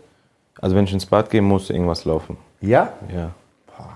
[0.60, 2.36] Also wenn ich ins Bad gehe, muss irgendwas laufen.
[2.60, 2.92] Ja?
[3.14, 3.30] Ja.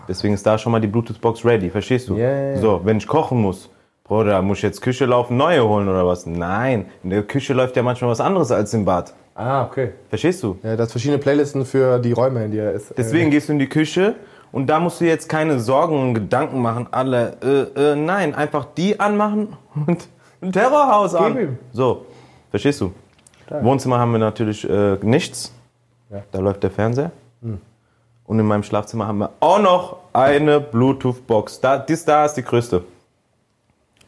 [0.09, 2.17] Deswegen ist da schon mal die Bluetooth-Box ready, verstehst du?
[2.17, 2.59] Ja, ja, ja.
[2.59, 3.71] So, wenn ich kochen muss,
[4.05, 6.27] Bruder, muss ich jetzt Küche laufen, neue holen oder was?
[6.27, 9.15] Nein, in der Küche läuft ja manchmal was anderes als im Bad.
[9.37, 9.93] Ah, okay.
[10.09, 10.59] Verstehst du?
[10.63, 12.93] Ja, das verschiedene Playlisten für die Räume, in die er ist.
[12.99, 14.17] Deswegen gehst du in die Küche
[14.51, 18.67] und da musst du jetzt keine Sorgen und Gedanken machen, alle, äh, äh, nein, einfach
[18.77, 20.09] die anmachen und
[20.43, 21.59] ein Terrorhaus an.
[21.73, 22.07] So,
[22.51, 22.93] verstehst du?
[23.51, 25.53] Wohnzimmer haben wir natürlich äh, nichts.
[26.11, 26.19] Ja.
[26.19, 26.23] Hm.
[26.33, 27.11] Da läuft der Fernseher.
[28.31, 31.61] Und in meinem Schlafzimmer haben wir auch noch eine Bluetooth-Box.
[31.61, 32.85] Da, dies da ist die größte.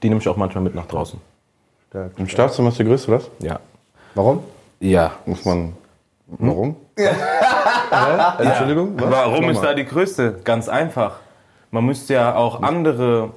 [0.02, 1.20] Die nehme ich auch manchmal mit nach draußen.
[1.88, 2.12] Stark.
[2.18, 3.31] Im Schlafzimmer ist der größte, was?
[3.40, 3.61] Ja.
[4.14, 4.44] Warum?
[4.81, 5.12] Ja.
[5.26, 5.74] Muss man.
[6.26, 6.76] Warum?
[7.90, 8.37] Ja.
[8.38, 8.94] Entschuldigung?
[8.98, 9.11] Was?
[9.11, 10.40] Warum ist da die größte?
[10.44, 11.16] Ganz einfach.
[11.70, 13.33] Man müsste ja auch andere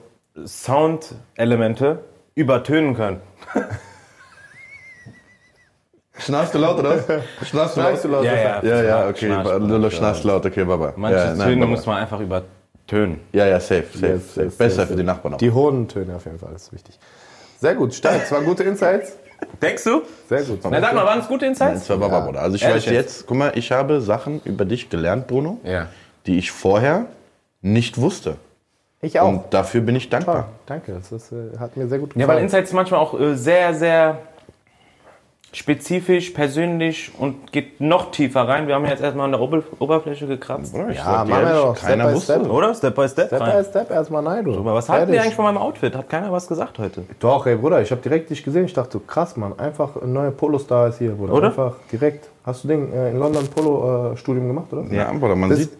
[0.45, 1.99] Soundelemente
[2.35, 3.21] übertönen können.
[6.17, 6.99] Schnarchst du laut, oder?
[7.43, 7.71] Schnarchst du laut?
[7.73, 8.23] Schnarchst du laut?
[8.25, 8.63] Ja, ja.
[8.63, 9.25] Ja, ja, okay.
[9.27, 10.93] Schnarchst Du laut, schnarchst laut, okay, Baba.
[10.95, 11.71] Manche ja, nein, Töne Baba.
[11.71, 13.19] muss man einfach übertönen.
[13.33, 14.49] Ja, ja, safe, safe, Yes, safe.
[14.49, 15.37] Besser yes, für die Nachbarn auch.
[15.37, 16.97] Die hohen Töne auf jeden Fall, das ist wichtig.
[17.59, 18.21] Sehr gut, stark.
[18.21, 19.13] Das waren gute Insights.
[19.61, 20.01] Denkst du?
[20.29, 20.59] Sehr gut.
[20.63, 21.81] Na, sag mal, waren es gute Insights?
[21.81, 22.41] Das war Baba, Bruder.
[22.41, 23.27] Also ich Ehrlich weiß jetzt?
[23.27, 25.87] guck mal, ich habe Sachen über dich gelernt, Bruno, Ja.
[26.25, 27.07] die ich vorher
[27.61, 28.37] nicht wusste.
[29.01, 29.27] Ich auch.
[29.27, 30.35] Und dafür bin ich dankbar.
[30.35, 32.37] Ah, danke, das ist, äh, hat mir sehr gut Ja, gefallen.
[32.37, 34.19] weil Insights manchmal auch äh, sehr, sehr
[35.55, 38.67] spezifisch, persönlich und geht noch tiefer rein.
[38.67, 40.75] Wir haben jetzt erstmal an der Ober Oberfläche gekratzt.
[40.89, 41.77] Ich Ja, machen wir doch.
[41.77, 42.33] Step Keiner by wusste.
[42.33, 42.49] step.
[42.51, 42.73] Oder?
[42.75, 43.27] Step by Step.
[43.27, 43.63] Step rein.
[43.63, 44.53] by Step erstmal nein, du.
[44.55, 45.95] Aber was halten wir eigentlich von meinem Outfit?
[45.95, 47.03] Hat keiner was gesagt heute.
[47.19, 48.65] Doch, ey Bruder, ich habe direkt dich gesehen.
[48.65, 51.33] Ich dachte so, krass, Mann, einfach ein neuer Polostar ist hier, Bruder.
[51.33, 51.47] Oder?
[51.47, 52.29] Einfach direkt.
[52.43, 54.83] Hast du den äh, in London Polo-Studium gemacht, oder?
[54.93, 55.71] Ja, Bruder, man Das- sieht,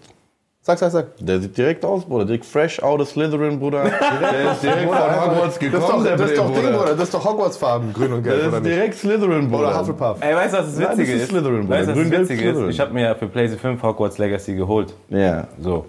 [0.67, 1.06] Sag, sag, sag.
[1.19, 2.25] der sieht direkt aus, Bruder.
[2.25, 3.84] Direkt fresh out of Slytherin, Bruder.
[4.32, 6.62] Der ist direkt von Hogwarts Das ist gekommen, doch, der das ist doch Bruder.
[6.62, 6.93] Ding, Bruder.
[6.95, 8.75] Das ist doch Hogwarts-Farben, grün und gelb, Der oder ist nicht?
[8.75, 9.67] direkt Slytherin, Bruder.
[9.69, 10.17] Oder Hufflepuff.
[10.21, 11.30] Ey, weißt du, was das Nein, Witzige das ist?
[11.30, 11.69] Slytherin, Bruder.
[11.78, 12.39] weißt du, was das Witzige ist?
[12.49, 12.69] Slytherin.
[12.71, 14.93] Ich habe mir ja für PlayStation 5 Hogwarts Legacy geholt.
[15.10, 15.47] Ja.
[15.62, 15.86] So.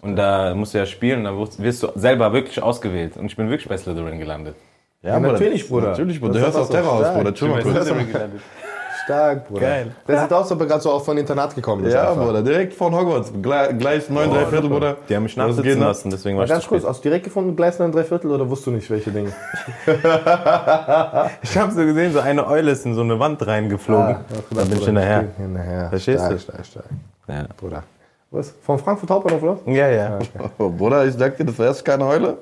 [0.00, 3.16] Und da musst du ja spielen, dann wirst- wirst du selber wirklich ausgewählt.
[3.16, 4.54] Und ich bin wirklich bei Slytherin gelandet.
[5.02, 5.88] Ja, natürlich, Bruder.
[5.88, 6.34] Natürlich, Bruder.
[6.34, 7.34] Das Du hörst aus einfach Terror aus, Bruder.
[7.34, 7.88] Chill mal bei kurz.
[9.04, 9.60] Stark, Bruder.
[9.60, 9.92] Geil.
[10.06, 11.94] Der sieht aus, als ob er gerade so auch von Internat gekommen ist.
[11.94, 12.24] Ja, einfach.
[12.26, 12.42] Bruder.
[12.42, 13.32] Direkt von Hogwarts.
[13.32, 14.96] Gle- Gleis 9, 3 Viertel, Bruder.
[15.08, 16.90] Die haben mich nachsitzen lassen, deswegen war ich ganz kurz, spät.
[16.90, 19.32] hast du direkt gefunden, Gleisland drei Viertel oder wusstest du nicht, welche Dinge?
[21.42, 24.16] Ich habe so gesehen, so eine Eule ist in so eine Wand reingeflogen.
[24.50, 25.24] da bin ich hinterher.
[25.36, 25.88] hinterher.
[25.88, 26.38] Verstehst stark, du?
[26.38, 26.84] Stark, stark,
[27.28, 27.44] Ja.
[27.56, 27.82] Bruder.
[28.30, 28.54] Was?
[28.62, 29.58] Von Frankfurt Hauptbahnhof, oder?
[29.72, 30.18] Ja, ja.
[30.58, 32.38] Oh, Bruder, ich sag dir, das war erst keine Heule.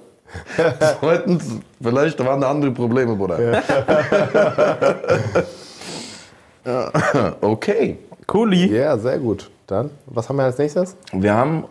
[1.00, 1.44] Zweitens,
[1.82, 3.40] vielleicht waren da andere Probleme, Bruder.
[3.40, 3.62] Ja.
[7.40, 7.98] okay.
[8.26, 8.66] Cooli.
[8.74, 9.50] Ja, sehr gut.
[9.66, 10.96] Dann, was haben wir als nächstes?
[11.12, 11.64] Wir haben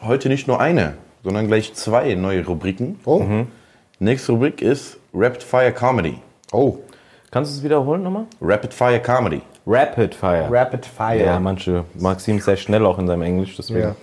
[0.00, 2.98] heute nicht nur eine, sondern gleich zwei neue Rubriken.
[3.04, 3.24] Oh.
[3.98, 6.18] Nächste Rubrik ist Rapid Fire Comedy.
[6.52, 6.78] Oh.
[7.30, 8.26] Kannst du es wiederholen nochmal?
[8.40, 9.42] Rapid Fire Comedy.
[9.66, 10.48] Rapid Fire.
[10.50, 11.24] Rapid Fire.
[11.24, 11.84] Ja, manche.
[11.94, 13.80] Maxim ist sehr schnell auch in seinem Englisch, deswegen.
[13.80, 13.96] Ja.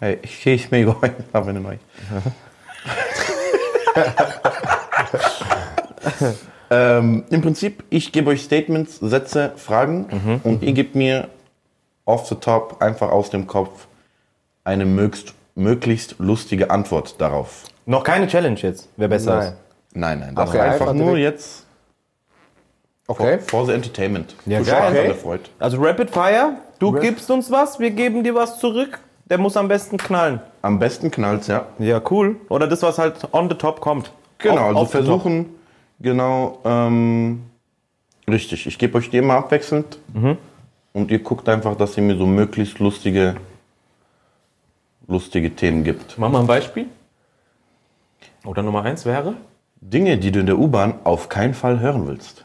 [0.00, 1.78] Hey, ich ich mir rein, habe eine neue.
[6.70, 11.28] Ähm, Im Prinzip, ich gebe euch Statements, Sätze, Fragen und ihr gebt mir
[12.04, 13.86] off the top, einfach aus dem Kopf,
[14.64, 17.64] eine möglichst, möglichst lustige Antwort darauf.
[17.86, 19.48] Noch keine Challenge jetzt, wer besser Nein.
[19.48, 19.56] ist.
[19.96, 21.66] Nein, nein, das Okay, ist einfach, einfach nur direkt- jetzt
[23.06, 23.38] Okay.
[23.38, 24.34] for the entertainment.
[24.46, 24.92] Ja, Für geil.
[25.10, 25.14] Okay.
[25.14, 25.42] Freude.
[25.58, 28.98] Also Rapid Fire, du gibst uns was, wir geben dir was zurück.
[29.26, 30.40] Der muss am besten knallen.
[30.62, 31.66] Am besten knallt's, ja.
[31.78, 32.36] Ja, cool.
[32.48, 34.10] Oder das, was halt on the top kommt.
[34.38, 35.46] Genau, Auf- also auf versuchen,
[36.04, 37.42] genau, ähm,
[38.28, 38.68] richtig.
[38.68, 39.98] Ich gebe euch die immer abwechselnd
[40.92, 43.34] und ihr guckt einfach, dass ihr mir so möglichst lustige,
[45.08, 46.16] lustige Themen gibt.
[46.18, 46.86] Mach mal ein Beispiel.
[48.44, 49.34] Oder Nummer eins wäre?
[49.80, 52.44] Dinge, die du in der U-Bahn auf keinen Fall hören willst.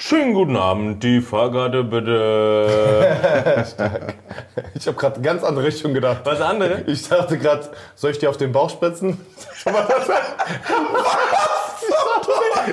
[0.00, 3.16] Schönen guten Abend, die Fahrkarte bitte.
[4.74, 6.20] Ich habe gerade ganz andere Richtung gedacht.
[6.24, 6.82] Was andere?
[6.86, 9.18] Ich dachte gerade, soll ich dir auf den Bauch spritzen?
[9.64, 9.88] Mal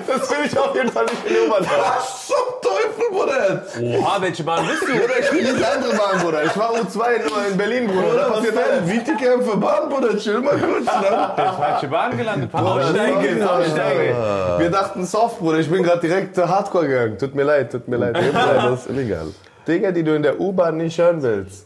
[0.08, 0.30] das?
[0.30, 1.82] Will ich auf jeden Fall nicht in der U-Bahn haben.
[1.98, 3.64] Was zum Teufel, Bruder?
[4.00, 4.94] Oha, welche Bahn bist du?
[4.94, 6.44] Ich bin diese andere Bahn, Bruder.
[6.44, 8.16] Ich war U2 immer in Berlin, Bruder.
[8.16, 8.90] Da passiert alles.
[8.90, 10.18] Wie die Kämpfe Bahn, Bruder?
[10.18, 11.32] Chill mal kurz, ne?
[11.58, 12.54] Falsche Bahn gelandet.
[12.54, 14.16] Aussteigen, aussteigen.
[14.60, 15.60] Wir dachten soft, Bruder.
[15.60, 17.18] Ich bin gerade direkt äh, Hardcore gegangen.
[17.18, 18.16] Tut mir leid, tut mir leid.
[18.16, 19.28] Das ist illegal.
[19.68, 21.66] Dinge, die du in der U-Bahn nicht hören willst.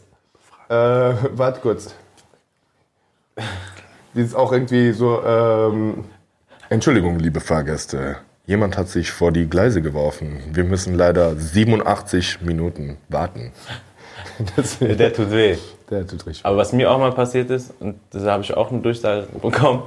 [0.68, 0.74] Äh,
[1.32, 1.94] warte kurz.
[4.14, 6.04] Die ist auch irgendwie so, ähm,
[6.70, 8.18] Entschuldigung, liebe Fahrgäste.
[8.46, 10.40] Jemand hat sich vor die Gleise geworfen.
[10.52, 13.50] Wir müssen leider 87 Minuten warten.
[14.80, 15.56] Der, tut weh.
[15.90, 16.46] der tut richtig.
[16.46, 19.82] Aber was mir auch mal passiert ist, und das habe ich auch eine Durchsage bekommen,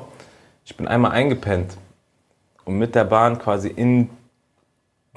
[0.65, 1.77] ich bin einmal eingepennt
[2.65, 4.09] und mit der Bahn quasi in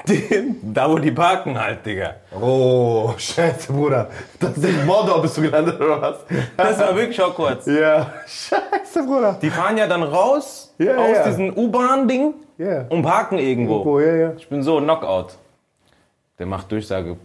[0.08, 2.14] den, da wo die parken halt, Digga.
[2.40, 4.08] Oh, scheiße, Bruder.
[4.40, 6.16] Das ist in Mordor bist du gelandet, oder was?
[6.56, 7.66] Das war wirklich Hogwarts.
[7.80, 9.38] Ja, scheiße, Bruder.
[9.40, 11.24] Die fahren ja dann raus Ja, aus ja.
[11.28, 12.86] diesem U-Bahn-Ding Ja.
[12.88, 13.82] und parken irgendwo.
[13.84, 14.32] Oh, ja, ja.
[14.36, 15.36] Ich bin so Knockout.
[16.38, 17.16] Der macht Durchsage.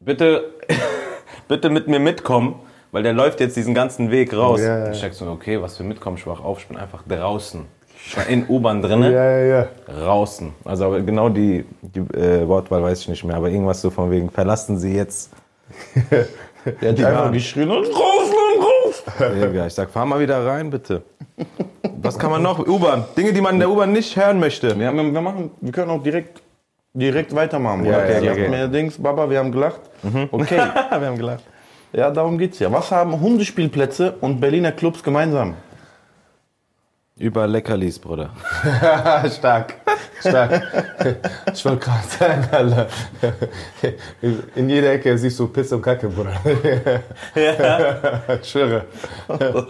[0.00, 0.50] Bitte,
[1.48, 2.56] bitte mit mir mitkommen,
[2.92, 4.60] weil der läuft jetzt diesen ganzen Weg raus.
[4.60, 4.90] Ja.
[4.90, 7.66] Ich check so, okay, was für mitkommen, ich wach auf, ich bin einfach draußen.
[8.16, 9.68] War in U-Bahn drinne, Ja, ja, ja.
[9.86, 10.52] draußen.
[10.64, 14.10] Also aber genau die, die äh, Wortwahl weiß ich nicht mehr, aber irgendwas so von
[14.10, 15.30] wegen, verlassen Sie jetzt.
[16.80, 19.02] Der hat einfach geschrien und raus, Mann, raus.
[19.50, 21.02] Digga, ich sag, fahr mal wieder rein, bitte.
[22.02, 22.58] Was kann man noch?
[22.66, 23.04] U-Bahn.
[23.16, 24.78] Dinge, die man in der U-Bahn nicht hören möchte.
[24.78, 26.42] Wir, haben- wir, machen, wir können auch direkt,
[26.92, 27.84] direkt weitermachen.
[27.86, 28.48] Ja, ja, Sie okay.
[28.48, 29.80] mir Dings, Baba, wir haben gelacht.
[30.30, 30.56] Okay,
[30.90, 31.42] Wir haben gelacht.
[31.92, 32.70] ja, darum geht's ja.
[32.70, 35.54] Was haben Hundespielplätze und Berliner Clubs gemeinsam?
[37.24, 38.28] Über Leckerlis, Bruder.
[39.30, 39.76] Stark.
[40.20, 40.60] Stark.
[41.54, 42.86] Ich wollte gerade sagen, Alter.
[44.54, 46.32] In jeder Ecke siehst du Pisse und Kacke, Bruder.
[48.42, 48.84] Ich schwöre.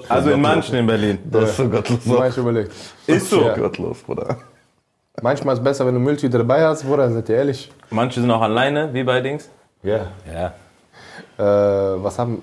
[0.08, 1.18] Also in manchen in Berlin.
[1.30, 2.04] Das ist so gottlos.
[2.06, 2.72] Manchmal überlegt.
[3.06, 3.42] Ist so.
[3.42, 3.54] Ja.
[3.54, 4.36] Gottlos, Bruder.
[5.22, 7.70] Manchmal ist es besser, wenn du Mülltüte dabei hast, Bruder, seid ihr ehrlich.
[7.90, 9.48] Manche sind auch alleine, wie bei Dings.
[9.84, 10.08] Ja.
[10.28, 10.54] Ja.
[11.38, 12.42] Äh, was haben.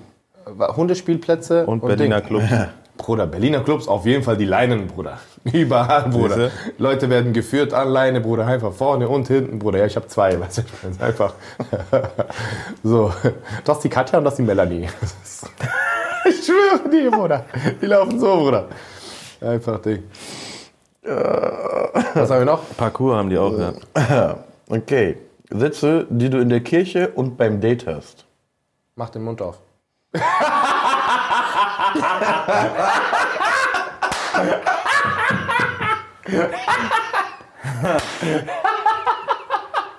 [0.58, 2.28] Hundespielplätze Und Berliner Ding.
[2.28, 2.46] Clubs.
[3.02, 5.18] Bruder, Berliner Clubs auf jeden Fall die Leinen, Bruder.
[5.52, 6.50] Überall, Bruder.
[6.50, 6.52] Siehste?
[6.78, 8.46] Leute werden geführt an Leine, Bruder.
[8.46, 9.80] Einfach vorne und hinten, Bruder.
[9.80, 10.62] Ja, ich habe zwei, weißt du.
[10.62, 11.34] ich meine, Einfach.
[12.82, 13.12] so.
[13.64, 14.88] Das ist die Katja und das ist die Melanie.
[16.28, 17.44] ich schwöre dir, Bruder.
[17.80, 18.68] Die laufen so, Bruder.
[19.40, 20.04] Einfach Ding.
[21.02, 22.62] Was haben wir noch?
[22.76, 24.36] Parcours haben die auch, ja.
[24.68, 25.18] Okay.
[25.50, 28.24] Sätze, die du in der Kirche und beim Date hast.
[28.94, 29.58] Mach den Mund auf.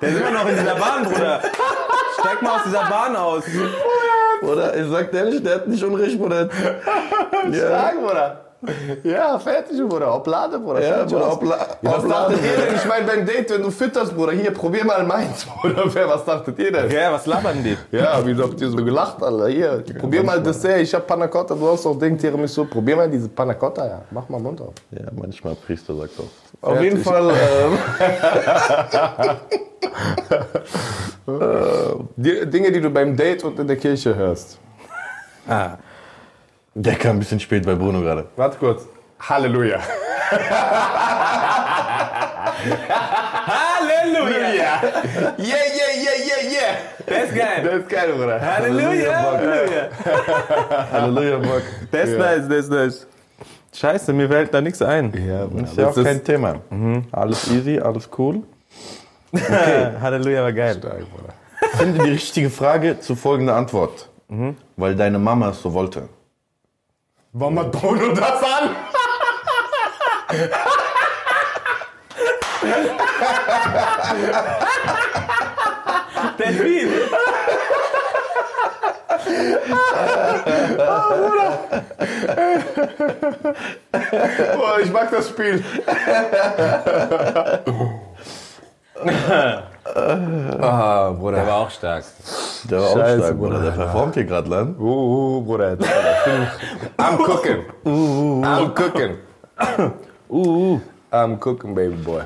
[0.02, 1.42] Der ist immer noch in dieser Bahn, Bruder.
[2.20, 3.44] Steig mal aus dieser Bahn aus.
[4.42, 6.50] Oder ich sag dir ehrlich, der hat nicht unrecht, Bruder.
[7.52, 8.53] Ja, Sag, Bruder.
[9.04, 10.16] Ja, fertig, Bruder.
[10.16, 10.82] Oblade, Bruder.
[10.82, 12.76] ja Fertig Bruder, obla, Ja, was dachtet ihr denn?
[12.76, 15.86] Ich meine, beim Date, wenn du fütterst, Bruder, hier, probier mal meins, Bruder.
[16.08, 16.90] Was dachtet ihr denn?
[16.92, 17.78] Ja, was labern die?
[17.92, 19.48] Ja, wie habt ihr so gelacht, Alter?
[19.48, 20.80] Hier, probier mal Dessert.
[20.82, 22.66] Ich hab Panna Cotta, du hast auch Ding Tiramisu.
[22.66, 24.02] Probier mal diese Panna Cotta, ja.
[24.12, 24.74] Mach mal Mund auf.
[24.92, 26.24] Ja, manchmal Priester sagt auch.
[26.62, 26.92] Auf Fertig.
[26.92, 27.78] jeden Fall, ähm,
[32.16, 34.58] Die, Dinge, die du beim Date und in der Kirche hörst.
[35.48, 35.78] Ah.
[36.76, 38.26] Der kam ein bisschen spät bei Bruno gerade.
[38.36, 38.84] Warte kurz.
[39.20, 39.80] Halleluja.
[43.48, 44.82] Halleluja!
[45.38, 46.78] Yeah, yeah, yeah, yeah, yeah.
[47.08, 47.64] Der ist geil.
[47.64, 48.42] Das ist geil, Bruder.
[48.42, 49.22] Halleluja!
[49.22, 49.90] Halleluja!
[50.92, 51.62] Halleluja, Bock.
[51.92, 53.08] Der ist nice, der ist nice.
[53.76, 55.12] Scheiße, mir fällt da nichts ein.
[55.28, 55.64] Ja, Bruder.
[55.64, 56.56] Ist ja auch Das ist kein Thema.
[57.12, 58.44] Alles easy, alles cool.
[60.02, 60.76] Halleluja war geil.
[60.78, 61.34] stark, Bruder.
[61.78, 64.10] Finde die richtige Frage zu folgender Antwort.
[64.78, 66.10] Weil deine Mama es so wollte.
[67.36, 68.76] Warum hat Bruno das an?
[76.38, 76.90] Delfin!
[84.56, 85.64] Boah, ich mag das Spiel.
[89.86, 91.48] ah, Der Bruder.
[91.48, 92.04] war auch stark.
[92.70, 93.62] Der war auch Scheiße, stark, Bruder.
[93.62, 94.76] Der performt hier gerade lang.
[94.80, 95.74] Uh, uh, Bruder.
[95.74, 95.88] Ich bin-
[96.98, 97.64] I'm cooking.
[97.86, 99.18] I'm cooking.
[100.30, 100.80] Uh,
[101.12, 102.22] I'm cooking, baby boy.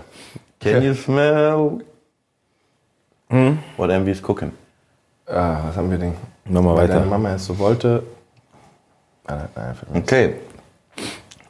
[0.59, 1.81] Can you smell
[3.77, 4.51] what Envy is cooking?
[5.27, 6.13] Ah, was haben wir denn?
[6.45, 6.93] Nochmal Weil weiter.
[6.99, 8.03] deine Mama es so wollte.
[9.27, 10.01] Ah, nein, nein.
[10.03, 10.35] Okay.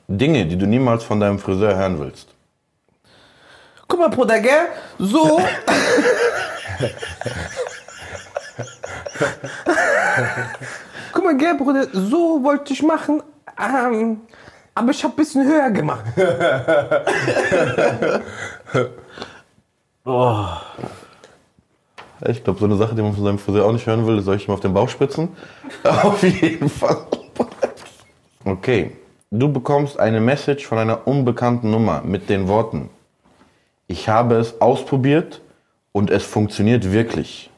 [0.08, 2.34] Dinge, die du niemals von deinem Friseur hören willst.
[3.88, 4.68] Guck mal, Bruder, gell?
[5.00, 5.42] So.
[11.14, 13.24] Guck mal, gell, Bruder, so wollte ich machen.
[13.60, 14.22] Ähm,
[14.76, 16.06] aber ich hab ein bisschen höher gemacht.
[22.30, 24.38] Ich glaube, so eine Sache, die man von seinem Friseur auch nicht hören will, soll
[24.38, 25.30] ich ihm auf den Bauch spritzen?
[25.84, 26.98] auf jeden Fall.
[28.46, 28.92] Okay.
[29.30, 32.90] Du bekommst eine Message von einer unbekannten Nummer mit den Worten:
[33.88, 35.42] Ich habe es ausprobiert
[35.94, 37.50] und es funktioniert wirklich.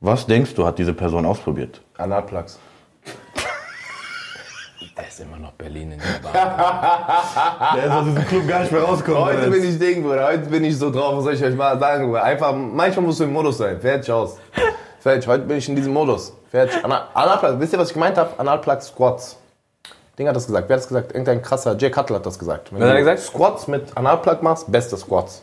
[0.00, 1.80] Was denkst du, hat diese Person ausprobiert?
[1.96, 2.58] Analplugs.
[4.96, 7.76] Der ist immer noch Berlin in der Bahn.
[7.76, 9.24] Der ist aus diesem Club gar nicht mehr rausgekommen.
[9.24, 10.26] Heute bin ich Ding, Bruder.
[10.26, 12.22] Heute bin ich so drauf, was soll ich euch mal sagen, Bruder.
[12.22, 13.80] Einfach, manchmal musst du im Modus sein.
[13.80, 14.36] Fertig aus.
[15.00, 15.26] Fertig.
[15.26, 16.32] Heute bin ich in diesem Modus.
[16.50, 16.84] Fertig.
[16.84, 17.58] Ana- Analplugs.
[17.60, 18.38] Wisst ihr, was ich gemeint habe?
[18.38, 19.36] Analplug Squats.
[20.16, 20.68] Ding hat das gesagt.
[20.68, 21.10] Wer hat das gesagt?
[21.12, 22.72] Irgendein krasser Jay Cutler hat das gesagt.
[22.72, 23.20] Wenn Was hat er du gesagt?
[23.28, 25.42] Squats mit Analplug machst, beste Squats.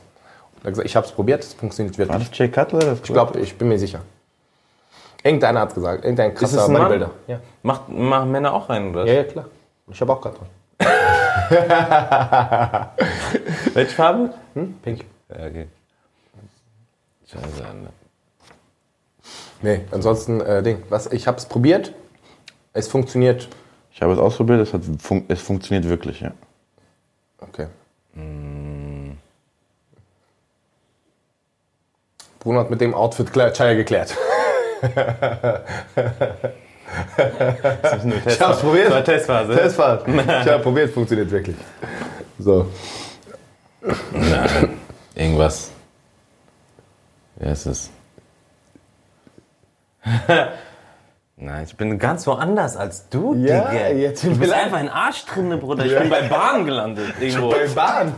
[0.62, 2.30] Er hat gesagt, ich habe es probiert, es funktioniert War wirklich.
[2.30, 2.80] das Jay Cutler?
[2.80, 4.01] Das Ich glaube, ich bin mir sicher.
[5.24, 6.03] Irgendeiner hat gesagt.
[6.03, 6.82] Irgendein Ist es krasser ein Mann?
[6.84, 7.12] Bodybuilder.
[7.28, 7.39] Ja.
[7.64, 9.05] Macht, machen Männer auch rein, oder?
[9.05, 9.45] ja, ja, klar.
[9.88, 10.47] Ich habe auch gerade dran.
[13.74, 14.34] Welche Farbe?
[14.84, 15.05] Pink.
[15.30, 15.68] Ja, okay.
[17.28, 17.93] Scheiße, Alter.
[19.62, 20.84] Nee, ansonsten, äh, Ding.
[20.89, 21.93] Was, ich habe es probiert.
[22.74, 23.47] Es funktioniert.
[23.91, 26.32] Ich habe es ausprobiert, es, hat fun es funktioniert wirklich, ja.
[27.39, 27.68] Okay.
[32.42, 34.18] Bruno hat mit dem Outfit Chaya geklärt.
[37.82, 38.88] Das ist nur Ich hab's probiert.
[38.88, 39.56] Das war Testphase.
[39.56, 40.08] Testfahrt.
[40.08, 41.56] Ich habe probiert, funktioniert wirklich.
[42.38, 42.68] So.
[44.12, 44.78] Nein.
[45.16, 45.72] Irgendwas.
[47.38, 47.89] Wer ist es?
[51.44, 53.88] Nein, ich bin ganz woanders als du, Ja, Digga.
[53.89, 55.84] jetzt du bist einfach ein Arsch drinne, Bruder.
[55.88, 57.52] Ich bin bei Bahn gelandet irgendwo.
[57.74, 58.14] Bahn.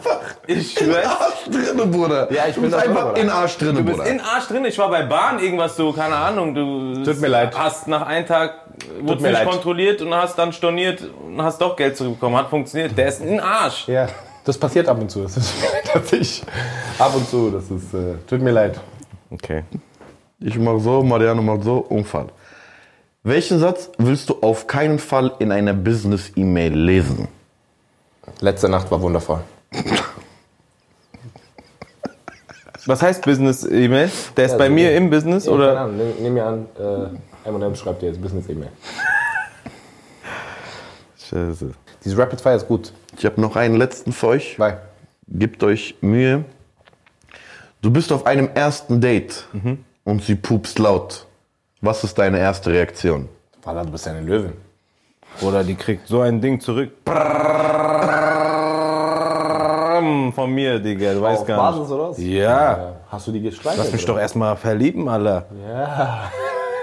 [0.46, 1.06] Ich schwör's.
[1.08, 2.30] Arsch drinne, Bruder.
[2.34, 3.22] Ja, ich du bin bist einfach Bruder.
[3.22, 4.10] in Arsch drinne, Du bist Bruder.
[4.10, 4.66] in Arsch drin.
[4.66, 6.54] Ich war bei Bahn irgendwas so, keine Ahnung.
[6.54, 7.58] Du Tut mir leid.
[7.58, 8.56] hast nach einem Tag
[9.02, 9.50] wurde mir nicht leid.
[9.50, 12.38] kontrolliert und hast dann storniert und hast doch Geld zurückbekommen.
[12.38, 12.98] Hat funktioniert.
[12.98, 13.88] Der ist in Arsch.
[13.88, 14.08] Ja,
[14.44, 15.22] das passiert ab und zu.
[15.24, 15.54] Das ist
[15.94, 16.44] tatsächlich
[17.00, 17.50] ab und zu.
[17.52, 18.82] Das ist, äh, tut mir leid.
[19.32, 19.64] Okay.
[20.42, 22.26] Ich mach so, Mariano macht so, Unfall.
[23.26, 27.30] Welchen Satz willst du auf keinen Fall in einer Business-E-Mail lesen?
[28.42, 29.40] Letzte Nacht war wundervoll.
[32.86, 34.12] Was heißt Business-E-Mail?
[34.36, 35.80] Der ist Ja, bei so mir im Business oder?
[35.80, 38.70] Ahnung, nehm, nehm mir an, äh, M&M schreibt dir jetzt Business-E-Mail.
[41.18, 41.72] Scheiße.
[42.04, 42.92] Dieses Rapid Fire ist gut.
[43.18, 44.60] Ich habe noch einen letzten für euch.
[44.60, 44.82] Weil,
[45.30, 46.44] Gebt euch Mühe.
[47.82, 49.48] Du bist auf einem ersten Date
[50.04, 51.26] und sie pupst laut.
[51.86, 53.28] Was ist deine erste Reaktion?
[53.62, 54.54] Walla, du bist ja eine Löwin.
[55.42, 56.92] Oder die kriegt so ein Ding zurück.
[60.34, 61.14] Von mir, Digga.
[61.14, 61.92] Du weißt Auf gar Basis nicht.
[61.92, 62.18] oder was?
[62.20, 62.94] Ja.
[63.10, 63.84] Hast du die gestreichelt?
[63.84, 65.46] Lass mich doch erstmal verlieben, Alter.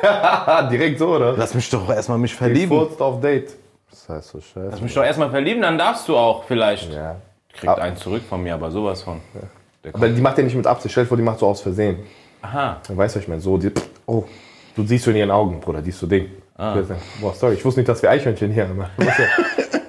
[0.02, 1.32] Ah, direkt so, oder?
[1.34, 2.68] Lass mich doch erstmal mich verlieben.
[2.78, 3.56] Gefurzt auf Date.
[3.88, 4.68] Das heißt so scheiße.
[4.70, 6.92] Lass mich doch erstmal verlieben, dann darfst du auch vielleicht.
[6.92, 7.16] Ja.
[7.54, 9.22] Kriegt einen zurück von mir, aber sowas von.
[9.82, 10.92] Der Aber die macht ja nicht mit Absicht.
[10.92, 12.00] Stell dir vor, die macht so aus Versehen.
[12.42, 12.76] Aha.
[12.88, 13.40] Weißt du, was ich meine.
[13.40, 13.72] So, die,
[14.06, 14.24] oh,
[14.80, 16.30] du siehst du in ihren Augen, Bruder, die ist so Ding.
[16.56, 16.76] Ah.
[17.20, 18.78] Boah, sorry, ich wusste nicht, dass wir Eichhörnchen hier haben.
[18.78, 18.86] Ja?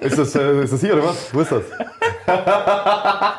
[0.00, 1.34] ist, das, äh, ist das hier oder was?
[1.34, 1.64] Wo ist das?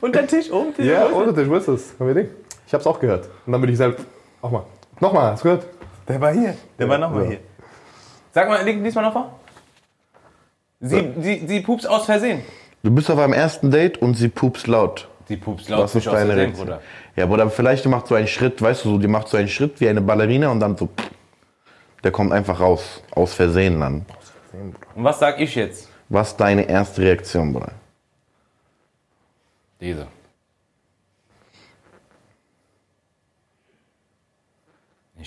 [0.00, 0.74] Und der Tisch oben?
[0.78, 1.94] Ja, ohne Tisch, wo ist das?
[1.98, 2.28] Haben wir Ding?
[2.66, 3.28] Ich hab's auch gehört.
[3.46, 4.04] Und dann bin ich selbst.
[4.42, 4.64] Auch mal.
[5.00, 5.66] Nochmal, hast du gehört?
[6.08, 6.56] Der war hier.
[6.78, 7.28] Der war nochmal Ja.
[7.30, 7.38] hier.
[8.32, 9.38] Sag mal, leg diesmal noch vor.
[10.80, 12.42] Sie, sie, sie pups aus Versehen.
[12.82, 15.08] Du bist auf einem ersten Date und sie pupst laut.
[15.28, 16.66] Sie pups laut Was ist nicht aus deine Versehen, Reaktion?
[16.66, 16.80] Bruder.
[17.16, 19.48] Ja, Bruder, vielleicht die macht so einen Schritt, weißt du, so, die macht so einen
[19.48, 20.88] Schritt wie eine Ballerina und dann so,
[22.04, 24.06] der kommt einfach raus, aus Versehen dann.
[24.94, 25.88] Und was sag ich jetzt?
[26.08, 27.72] Was ist deine erste Reaktion, Bruder?
[29.80, 30.06] Diese.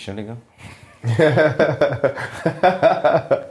[0.08, 0.38] Digga?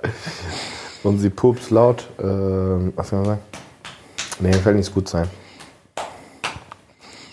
[1.02, 2.06] Und sie pups laut.
[2.18, 3.40] Ähm, was kann man sagen?
[4.40, 5.28] Nee, fällt nichts gut sein.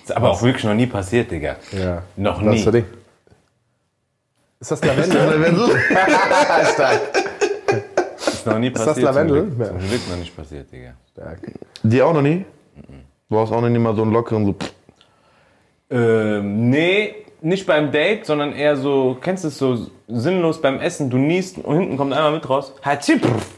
[0.06, 1.56] Ist aber auch wirklich noch nie passiert, Digga.
[1.72, 2.04] Ja.
[2.16, 2.58] Noch Was nie.
[2.58, 2.86] ist das Ding?
[4.60, 5.80] Ist das Lavendel?
[6.76, 7.02] Stark.
[8.16, 9.04] Ist noch nie das passiert.
[9.06, 9.48] Lavendel?
[9.48, 9.68] Zum Glück.
[9.70, 10.94] Zum Glück noch nicht passiert, Digga.
[11.12, 11.40] Stark.
[11.82, 12.46] Die auch noch nie?
[13.32, 14.56] Du hast auch noch nie mal so einen lockeren, so,
[15.90, 21.10] Ähm, nee, nicht beim Date, sondern eher so, kennst du es so sinnlos beim Essen,
[21.10, 22.74] du niest und hinten kommt einmal mit raus.
[22.84, 23.58] Hatschi, pff.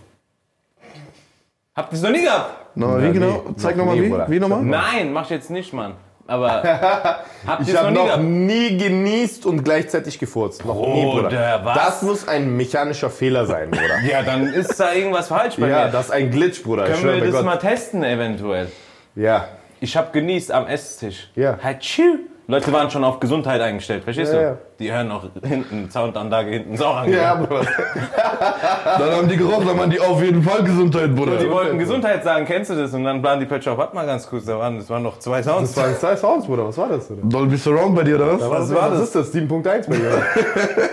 [1.75, 2.67] Habt ihr es noch nie gehabt?
[2.75, 3.43] Na, wie Ja, genau?
[3.57, 4.31] Zeig noch nochmal wie.
[4.31, 4.63] Wie nochmal?
[4.63, 5.95] Nein, mach ich jetzt nicht, Mann.
[6.27, 6.61] Aber
[7.61, 10.65] Ich noch habe nie noch nie genießt und gleichzeitig gefurzt.
[10.65, 11.61] Noch nie, Bruder, Bruder.
[11.63, 11.75] was?
[11.75, 13.99] Das muss ein mechanischer Fehler sein, Bruder.
[14.09, 15.91] Ja, dann ist da irgendwas falsch bei ja, mir.
[15.91, 16.83] das ist ein Glitch, Bruder.
[16.85, 17.45] Können wir das Gott.
[17.45, 18.69] mal testen, eventuell?
[19.15, 19.47] Ja.
[19.79, 21.29] Ich habe genießt am Esstisch.
[21.35, 21.57] Ja.
[21.63, 22.19] Hatschi.
[22.49, 24.45] Leute waren schon auf Gesundheit eingestellt, verstehst Ja, du?
[24.45, 24.57] ja.
[24.79, 27.49] Die hören auch hinten, Soundanlage hinten ist auch Ja, angehört.
[27.49, 27.65] Bruder.
[28.99, 31.35] Dann haben die gerochen, dann waren die auf jeden Fall Gesundheit, Bruder.
[31.37, 32.93] Die wollten Gesundheit sagen, kennst du das?
[32.93, 35.19] Und dann waren die plötzlich auf, warte mal ganz kurz, da waren, das waren noch
[35.19, 35.73] zwei Sounds.
[35.73, 36.67] Das waren zwei Sounds, Bruder.
[36.67, 37.11] Was war das?
[37.11, 37.21] Oder?
[37.23, 38.49] Dolby Surround bei dir, oder was?
[38.49, 39.25] Was, war was das?
[39.25, 39.41] ist das?
[39.41, 40.21] 7.1 bei dir?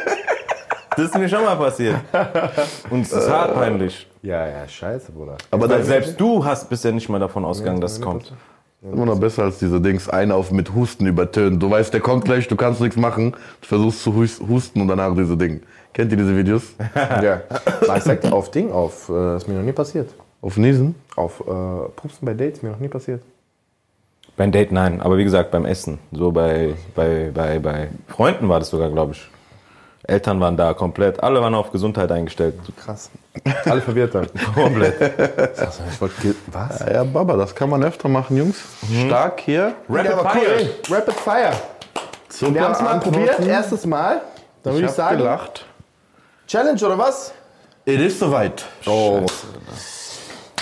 [0.96, 1.96] Das ist mir schon mal passiert.
[2.88, 4.06] Und es ist hart peinlich.
[4.22, 5.36] ja, ja, scheiße, Bruder.
[5.50, 8.32] Aber selbst du hast bisher nicht mal davon ausgegangen, dass es kommt.
[8.92, 10.08] Immer noch besser als diese Dings.
[10.08, 11.58] Einer auf mit Husten übertönen.
[11.58, 13.32] Du weißt, der kommt gleich, du kannst nichts machen.
[13.60, 15.62] Du versuchst zu hus- husten und danach diese Ding.
[15.92, 16.74] Kennt ihr diese Videos?
[17.22, 17.42] ja.
[17.86, 20.10] Na, ich sag auf Ding, auf, äh, ist mir noch nie passiert.
[20.42, 20.94] Auf Niesen?
[21.16, 21.44] Auf äh,
[21.96, 23.22] Pupsen bei Dates, mir noch nie passiert.
[24.36, 25.98] Beim Date nein, aber wie gesagt, beim Essen.
[26.10, 29.28] So bei, bei, bei, bei Freunden war das sogar, glaube ich.
[30.06, 32.54] Eltern waren da komplett, alle waren auf Gesundheit eingestellt.
[32.84, 33.10] Krass.
[33.64, 34.26] Alle verwirrt dann.
[34.54, 35.00] Komplett.
[35.58, 36.20] Also, ich wollte.
[36.20, 36.80] ge- Was?
[36.80, 38.56] Ja, ja, Baba, das kann man öfter machen, Jungs.
[39.06, 39.74] Stark hier.
[39.88, 40.56] Rapid Fire.
[40.58, 41.52] ey, Rapid Fire.
[42.28, 43.18] Super Wir haben es mal Antworten.
[43.18, 44.20] probiert, erstes Mal.
[44.62, 45.64] Dann würde Ich ich, sagen, gelacht.
[46.46, 47.32] Challenge oder was?
[47.86, 48.64] Es ist soweit.
[48.86, 49.22] Oh.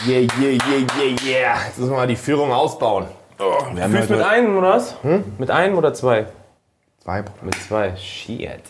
[0.07, 1.57] Yeah, yeah, yeah, yeah, yeah.
[1.67, 3.07] Jetzt müssen wir mal die Führung ausbauen.
[3.75, 4.95] Wir Fühlst mit einem oder was?
[5.39, 6.27] Mit einem oder zwei?
[7.03, 7.39] Zwei, Bruder.
[7.45, 7.97] Mit zwei.
[7.97, 8.61] Shit.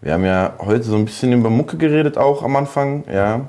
[0.00, 3.04] Wir haben ja heute so ein bisschen über Mucke geredet, auch am Anfang.
[3.10, 3.46] Ja.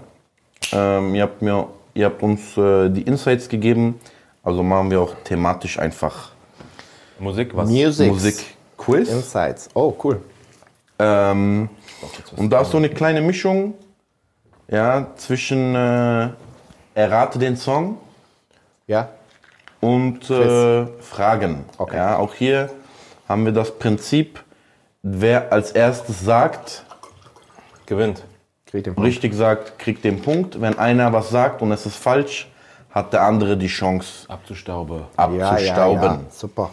[0.72, 4.00] Ähm, ihr, habt mir, ihr habt uns äh, die Insights gegeben.
[4.44, 6.32] Also machen wir auch thematisch einfach
[7.20, 7.70] Musik, was?
[7.70, 8.12] Music.
[8.12, 9.10] Musik-Quiz.
[9.10, 9.70] Insights.
[9.74, 10.22] Oh, cool.
[11.00, 11.70] Ähm,
[12.36, 13.74] und da ist so eine kleine Mischung
[14.68, 16.30] ja, zwischen äh,
[16.96, 17.98] Errate den Song
[18.88, 19.10] Ja.
[19.80, 21.66] und äh, Fragen.
[21.78, 21.96] Okay.
[21.96, 22.70] Ja, auch hier
[23.28, 24.43] haben wir das Prinzip,
[25.04, 26.84] wer als erstes sagt,
[27.86, 28.24] Gewinnt.
[28.66, 29.08] Krieg den Punkt.
[29.08, 30.60] richtig sagt, kriegt den Punkt.
[30.60, 32.50] Wenn einer was sagt und es ist falsch,
[32.90, 35.04] hat der andere die Chance Abzustauben.
[35.18, 36.02] Ja, ja, abzustauben.
[36.04, 36.20] ja.
[36.32, 36.70] Super.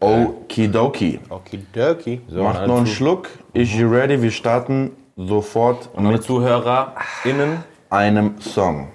[0.00, 1.20] Okidoki.
[1.28, 2.20] Okidoki.
[2.28, 3.28] So, Macht noch einen Zu- Schluck.
[3.52, 4.20] Is you ready?
[4.20, 8.88] Wir starten sofort Und mit ZuhörerInnen, einem Song.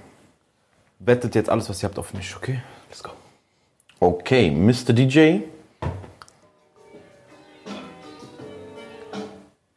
[0.99, 2.61] wettet jetzt alles, was ihr habt, auf mich, okay?
[2.89, 3.11] Let's go.
[3.99, 4.93] Okay, Mr.
[4.93, 5.39] DJ.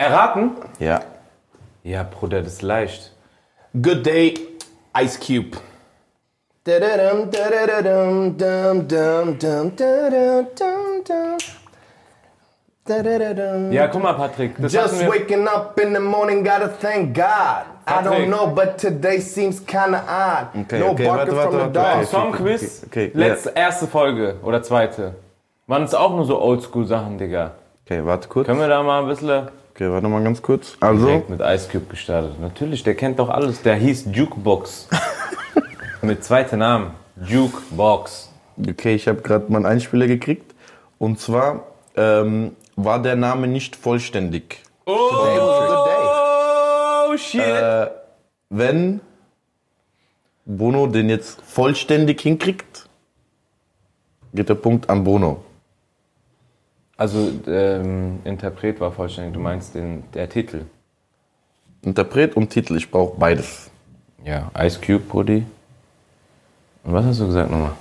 [0.04, 0.50] Erraten?
[0.78, 1.00] Ja.
[1.82, 3.12] Ja, Bruder, das ist leicht.
[3.72, 4.34] Good Day,
[5.00, 5.56] Ice Cube.
[13.70, 14.56] Ja, guck mal, Patrick.
[14.58, 17.24] Das Just waking up in the morning, gotta thank God.
[17.86, 18.28] I don't Patrick.
[18.28, 20.48] know, but today seems kinda odd.
[20.64, 22.00] Okay, no okay, barking warte, from warte, the warte.
[22.00, 22.06] dog.
[22.06, 25.14] Songquiz, Okay, okay, letzte, erste Folge oder zweite.
[25.66, 27.52] Waren es auch nur so Oldschool-Sachen, Digga.
[27.86, 28.46] Okay, warte kurz.
[28.46, 30.76] Können wir da mal ein bisschen Okay, warte mal ganz kurz.
[30.78, 32.40] Also, direkt mit Ice Cube gestartet?
[32.40, 33.60] Natürlich, der kennt doch alles.
[33.62, 34.88] Der hieß Jukebox.
[36.02, 36.92] mit zweiten Namen.
[37.26, 38.30] Jukebox.
[38.56, 40.54] okay, ich habe gerade meinen Einspieler gekriegt.
[40.98, 41.64] Und zwar
[41.96, 44.62] ähm, war der Name nicht vollständig.
[44.86, 45.16] Oh,
[47.16, 47.40] shit.
[47.40, 47.88] Äh,
[48.50, 49.00] Wenn
[50.44, 52.88] Bono den jetzt vollständig hinkriegt,
[54.32, 55.42] geht der Punkt an Bono.
[56.96, 59.34] Also, ähm, Interpret war vollständig.
[59.34, 60.62] Du meinst den, der Titel.
[61.82, 63.70] Interpret und Titel, ich brauche beides.
[64.24, 65.44] Ja, Ice Cube, Brudi.
[66.84, 67.72] Und was hast du gesagt nochmal?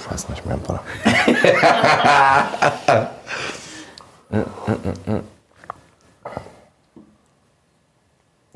[0.00, 0.82] Ich weiß nicht mehr, Bruder.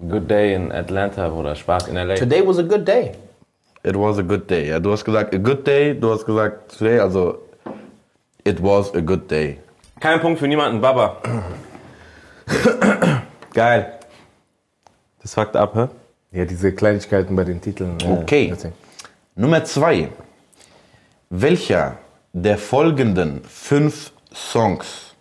[0.09, 1.55] Good Day in Atlanta, Bruder.
[1.55, 2.15] Spaß in L.A.
[2.15, 3.13] Today was a good day.
[3.83, 4.69] It was a good day.
[4.69, 7.39] Ja, du hast gesagt a good day, du hast gesagt today, also
[8.45, 9.59] it was a good day.
[10.01, 11.17] Kein Punkt für niemanden, Baba.
[13.53, 13.93] Geil.
[15.23, 15.89] Das fuckt ab, hä?
[16.33, 17.99] Ja, diese Kleinigkeiten bei den Titeln.
[18.01, 18.49] äh, Okay.
[18.55, 18.75] deswegen.
[19.35, 20.09] Nummer zwei.
[21.31, 21.99] Welcher
[22.33, 25.15] der folgenden fünf Songs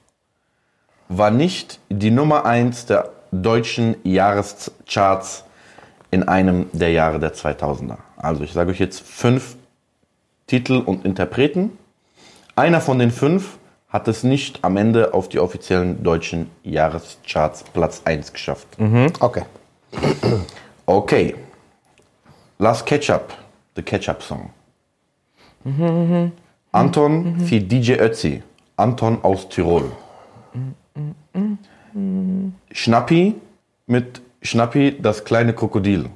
[1.07, 5.45] war nicht die Nummer eins der deutschen Jahrescharts
[6.11, 7.97] in einem der Jahre der 2000er?
[8.17, 9.55] Also ich sage euch jetzt fünf
[10.47, 11.77] Titel und Interpreten.
[12.55, 13.57] Einer von den fünf
[13.95, 18.67] hat es nicht am Ende auf die offiziellen deutschen Jahrescharts Platz 1 geschafft.
[19.21, 19.43] Okay.
[20.85, 21.35] Okay.
[22.59, 23.33] Last Ketchup,
[23.77, 24.49] the Ketchup Song.
[26.73, 28.43] Anton für DJ Ötzi.
[28.75, 29.89] Anton aus Tirol.
[32.71, 33.35] Schnappi
[33.87, 36.09] mit Schnappi, das kleine Krokodil.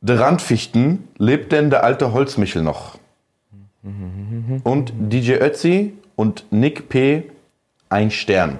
[0.00, 2.98] Der Randfichten lebt denn der alte Holzmichel noch.
[4.64, 7.30] Und DJ Ötzi und Nick P.
[7.88, 8.58] ein Stern.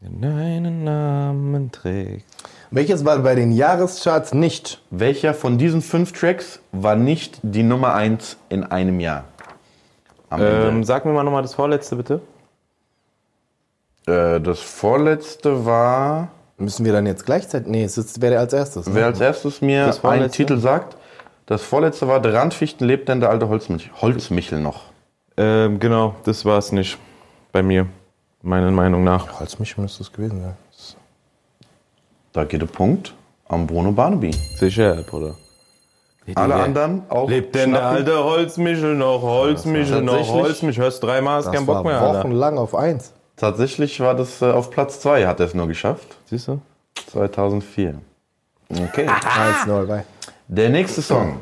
[0.00, 2.24] Deinen Namen trägt.
[2.70, 4.82] Welches war bei den Jahrescharts nicht?
[4.90, 9.24] Welcher von diesen fünf Tracks war nicht die Nummer eins in einem Jahr?
[10.30, 12.20] Ähm, sag mir mal nochmal das vorletzte, bitte.
[14.06, 17.68] Äh, das vorletzte war, Müssen wir dann jetzt gleichzeitig?
[17.68, 18.86] Nee, es ist- wäre als erstes.
[18.86, 18.94] Ne?
[18.94, 20.30] wer als erstes mir einen?
[20.30, 20.96] Titel sagt.
[21.46, 24.82] Das vorletzte war, der Randfichten lebt denn der alte Holzmichel, Holzmichel noch.
[25.36, 26.98] Ähm, genau, das war es nicht.
[27.52, 27.86] Bei mir.
[28.42, 29.38] Meiner Meinung nach.
[29.40, 30.56] Holzmichel müsste es gewesen sein.
[32.32, 33.14] Da geht der Punkt
[33.48, 34.32] am Bruno Barnaby.
[34.58, 35.34] Sicher, Bruder.
[36.34, 37.28] Alle anderen auch.
[37.28, 39.22] Lebt denn der alte Holzmichel noch?
[39.22, 40.14] Holzmichel noch?
[40.14, 40.84] tatsächlich- Holzmichel.
[40.84, 43.12] Hörst dreimal, hast keinen Bock mehr, wochenlang auf eins.
[43.36, 46.16] Tatsächlich war das äh, auf Platz zwei, hat er es nur geschafft.
[46.26, 46.60] Siehst du?
[47.10, 47.96] 2004.
[48.70, 49.08] Okay.
[49.66, 50.04] 1-0 bei.
[50.52, 51.38] Der nächste Song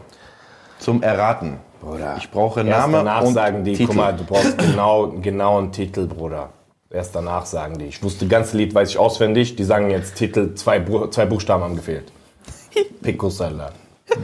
[0.78, 1.58] zum Erraten.
[1.80, 2.14] Bruder.
[2.18, 3.88] Ich brauche Erst Name danach und sagen die, Titel.
[3.88, 6.50] guck mal, du brauchst genau, genau einen Titel, Bruder.
[6.88, 7.86] Erst danach sagen die.
[7.86, 9.56] Ich wusste, das ganze Lied weiß ich auswendig.
[9.56, 10.80] Die sagen jetzt Titel, zwei,
[11.10, 12.12] zwei Buchstaben haben gefehlt.
[13.02, 13.72] Picos, Alter.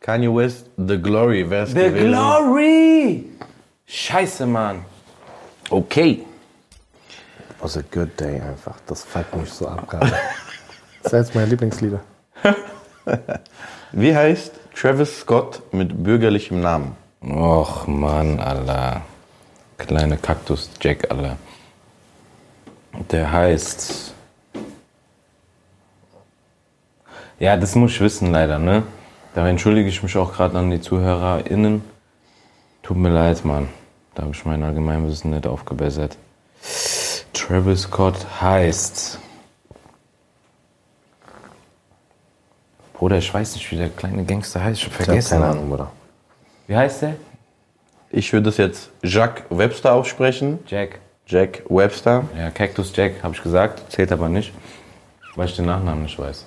[0.00, 2.08] Kanye West, The Glory, wär's The gewesen.
[2.08, 3.24] Glory!
[3.86, 4.84] Scheiße, Mann.
[5.70, 6.24] Okay.
[7.60, 8.76] was a good day einfach.
[8.86, 10.12] Das fuckt mich so ab gerade.
[11.02, 12.00] Das ist jetzt meine Lieblingslieder.
[13.92, 16.96] Wie heißt Travis Scott mit bürgerlichem Namen?
[17.26, 19.02] Och, Mann, Alter.
[19.78, 21.36] Kleine Kaktus Jack, Alter.
[23.10, 24.12] Der heißt.
[27.38, 28.84] Ja, das muss ich wissen, leider, ne?
[29.34, 31.82] Da entschuldige ich mich auch gerade an die ZuhörerInnen.
[32.82, 33.68] Tut mir leid, Mann.
[34.14, 36.16] Da habe ich mein Allgemeinwissen nicht aufgebessert.
[37.32, 39.18] Travis Scott heißt.
[42.92, 44.80] Bruder, ich weiß nicht, wie der kleine Gangster heißt.
[44.82, 45.40] Ich hab Ich hab vergessen.
[45.40, 45.46] keine.
[45.46, 45.90] Ahnung, Bruder.
[46.66, 47.16] Wie heißt der?
[48.10, 50.58] Ich würde es jetzt Jacques Webster aussprechen.
[50.66, 51.00] Jack.
[51.26, 52.24] Jack Webster.
[52.38, 53.82] Ja, Cactus Jack, habe ich gesagt.
[53.92, 54.52] Zählt aber nicht,
[55.36, 56.44] weil ich den Nachnamen nicht weiß.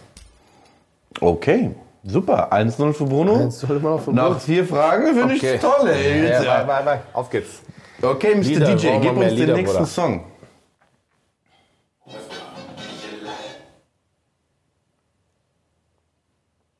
[1.20, 1.72] Okay,
[2.03, 2.51] super.
[2.53, 3.41] 1-0 für Bruno.
[3.41, 5.55] Jetzt soll immer noch für Nach vier Fragen finde Okay.
[5.55, 6.30] ich toll, ey.
[6.30, 6.99] Ja, Ja, bye, bye, bye.
[7.13, 7.61] Auf geht's.
[8.01, 8.41] Okay, Mr.
[8.43, 9.86] Lieder, DJ, gib uns den Lieder, nächsten Bruder.
[9.88, 10.24] Song.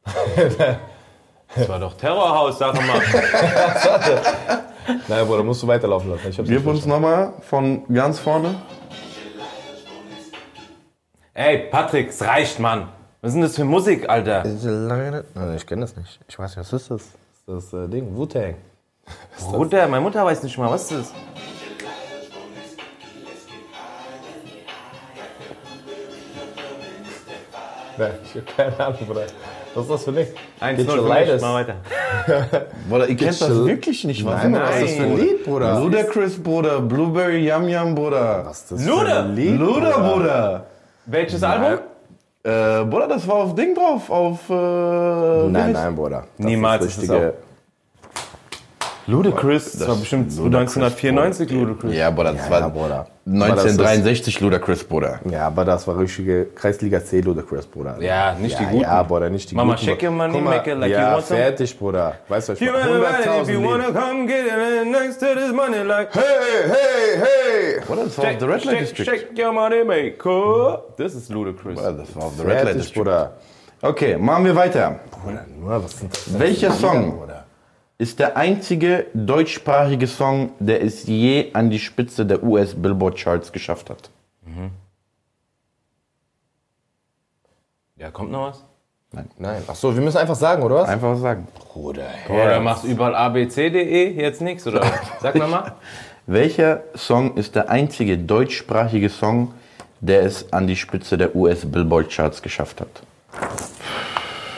[1.58, 3.02] Das war doch Terrorhaus, sag mal.
[5.08, 6.30] Nein, Bruder, musst du weiterlaufen lassen.
[6.30, 8.56] Ich hab's Gib uns nochmal von ganz vorne.
[11.34, 12.90] Ey, Patrick, es reicht, Mann.
[13.22, 14.46] Was ist denn das für Musik, Alter?
[15.56, 16.20] ich kenne das nicht.
[16.28, 17.02] Ich weiß nicht, was ist das?
[17.48, 18.56] Das ist das äh, Ding, Wu-Tang.
[19.52, 21.14] Bruder, meine Mutter weiß nicht mal, was ist das?
[27.98, 29.26] Nein, ich hab keine Ahnung, Bruder.
[29.78, 30.16] Was ist das für ein
[30.78, 30.86] Ding?
[30.88, 31.42] 1-0 Get lightest.
[31.46, 31.76] mal weiter.
[32.90, 34.26] Bruder, ihr kennt das wirklich nicht.
[34.26, 35.80] Was Nein, ist was ist das für ein Lied, Bruder?
[35.80, 36.82] Ludacris, Bruder.
[36.82, 38.44] Blueberry Yum Yum, Bruder.
[38.46, 39.06] Was ist das Lude!
[39.06, 39.60] für ein Lied?
[39.60, 40.66] Luda, Bruder.
[41.06, 41.80] Welches Album?
[42.44, 44.50] Äh, Bruder, das war auf Ding drauf, auf...
[44.50, 44.54] Äh,
[45.50, 46.24] Nein, nein, Bruder.
[46.38, 47.34] Das Niemals ist ist es richtige.
[49.08, 49.72] Ludacris.
[49.80, 51.96] Das war bestimmt 1994 Ludacris.
[51.96, 53.08] Ja, Bruder, das Ja, war ja, Bruder.
[53.26, 55.20] 1963 Ludacris, Bruder.
[55.30, 57.98] Ja, aber das war richtige Kreisliga C Ludacris, Bruder.
[58.02, 58.82] Ja, nicht die ja, guten.
[58.84, 59.86] Ja, Bruder, nicht die Mama, guten.
[59.86, 61.40] shake your money, make it like you ja, want some.
[61.40, 62.16] fertig, Bruder.
[62.28, 65.52] Weißt du, ich You it if 100.000 you wanna come get it next to this
[65.54, 66.22] money like Hey,
[66.68, 67.82] hey, hey!
[67.86, 69.06] Bruder, das war auf Shake, The Red Light District.
[69.10, 70.84] shake your money maker.
[70.98, 71.76] Das ist Ludacris.
[71.76, 73.04] Bruder, das war auf The Red Light Fertig, District.
[73.04, 73.32] Bruder.
[73.82, 75.00] Okay, machen wir weiter.
[75.12, 77.37] Bruder, nur was sind das Welcher Song Bruder?
[77.98, 84.10] Ist der einzige deutschsprachige Song, der es je an die Spitze der US-Billboard-Charts geschafft hat?
[87.96, 88.64] Ja, kommt noch was?
[89.40, 90.90] Nein, ach so, wir müssen einfach sagen, oder was?
[90.90, 91.48] Einfach sagen.
[91.60, 94.82] Bruder, Oder machst überall abcde jetzt nichts oder?
[94.82, 94.92] was?
[95.22, 95.76] Sag mal mal.
[96.28, 99.54] Welcher Song ist der einzige deutschsprachige Song,
[100.02, 102.90] der es an die Spitze der US-Billboard-Charts geschafft hat?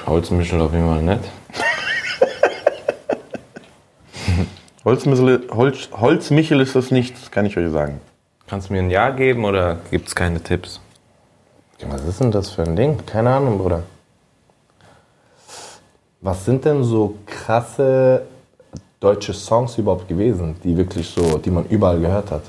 [0.08, 1.39] Holzmichel auf jeden Fall nicht.
[4.90, 8.02] Holzmichel, Holz, Holzmichel ist es nicht, das kann ich euch sagen.
[8.48, 10.82] Kannst du mir ein Ja geben oder gibt es keine Tipps?
[11.88, 12.98] Was ist denn das für ein Ding?
[13.06, 13.84] Keine Ahnung, Bruder.
[16.22, 18.24] Was sind denn so krasse
[19.00, 22.42] deutsche Songs überhaupt gewesen, die wirklich so, die man überall gehört hat?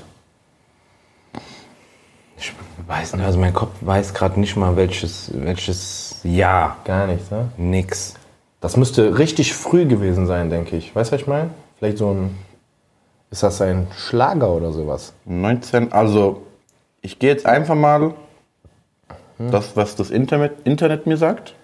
[2.39, 2.51] Ich
[2.87, 6.77] weiß nicht, also mein Kopf weiß gerade nicht mal welches, welches Ja.
[6.85, 7.49] Gar nichts, ne?
[7.57, 8.15] Nix.
[8.61, 10.95] Das müsste richtig früh gewesen sein, denke ich.
[10.95, 11.51] Weißt du, was ich meine?
[11.81, 12.37] Vielleicht so ein.
[13.31, 15.13] Ist das ein Schlager oder sowas?
[15.25, 16.43] 19, also
[17.01, 18.13] ich gehe jetzt einfach mal
[19.39, 21.55] das, was das Internet, Internet mir sagt.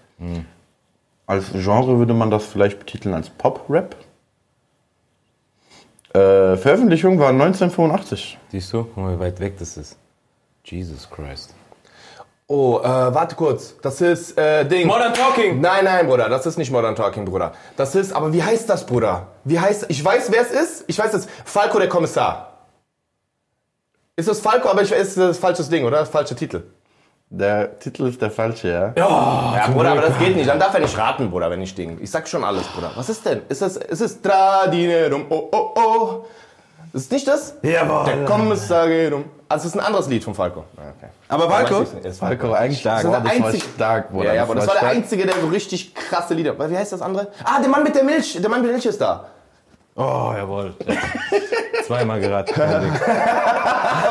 [1.28, 3.96] Als Genre würde man das vielleicht betiteln als Pop-Rap.
[6.14, 8.40] Äh, Veröffentlichung war 1985.
[8.50, 8.86] Siehst du?
[8.86, 9.98] Guck mal, wie weit weg das ist.
[10.64, 11.54] Jesus Christ.
[12.50, 13.76] Oh, äh, warte kurz.
[13.82, 14.88] Das ist äh, Ding.
[14.88, 15.60] Modern Talking!
[15.60, 17.52] Nein, nein, Bruder, das ist nicht Modern Talking, Bruder.
[17.76, 19.28] Das ist, aber wie heißt das, Bruder?
[19.44, 20.86] Wie heißt, ich weiß, wer es ist.
[20.88, 21.28] Ich weiß es.
[21.44, 22.54] Falco, der Kommissar.
[24.16, 25.98] Ist das Falco, aber ich weiß, das ist falsches Ding, oder?
[25.98, 26.64] Das falsche Titel.
[27.30, 28.94] Der Titel ist der falsche, ja?
[28.96, 30.48] Ja, Bruder, aber das geht nicht.
[30.48, 31.98] Dann darf er nicht raten, Bruder, wenn ich Ding.
[32.02, 32.92] Ich sag schon alles, Bruder.
[32.96, 33.42] Was ist denn?
[33.50, 36.26] Ist das, ist es Tradinerum, oh, oh, oh.
[36.94, 37.56] Ist nicht das?
[37.62, 38.06] Jawohl.
[38.06, 39.26] Der Kommissar geht um.
[39.50, 40.66] Also, es ist ein anderes Lied von Falco.
[40.76, 41.10] Okay.
[41.30, 41.80] Aber Falco?
[41.82, 43.04] Das ist Falco, eigentlich Stark.
[43.04, 44.26] Das das ist der war einzige- stark, Bruder.
[44.28, 46.58] Ja, ja, aber das war der einzige, der so richtig krasse Lieder.
[46.70, 47.28] Wie heißt das andere?
[47.44, 48.38] Ah, der Mann mit der Milch.
[48.42, 49.26] Der Mann mit der Milch ist da.
[49.96, 50.74] Oh, jawohl.
[51.88, 52.54] Zweimal geraten.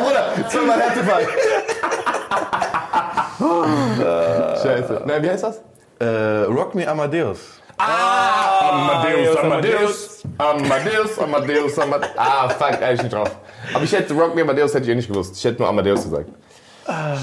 [0.03, 1.27] Bruder, zweimal Härtefall.
[4.63, 5.03] Scheiße.
[5.07, 5.61] Na, wie heißt das?
[5.99, 7.39] Äh, Rock Me Amadeus.
[7.79, 12.11] Amadeus, Amadeus, Amadeus, Amadeus, Amadeus.
[12.17, 13.31] Ah, fuck, eigentlich nicht drauf.
[13.75, 15.37] Aber ich hätte Rock Me Amadeus hätte ich eh nicht gewusst.
[15.37, 16.31] Ich hätte nur Amadeus gesagt.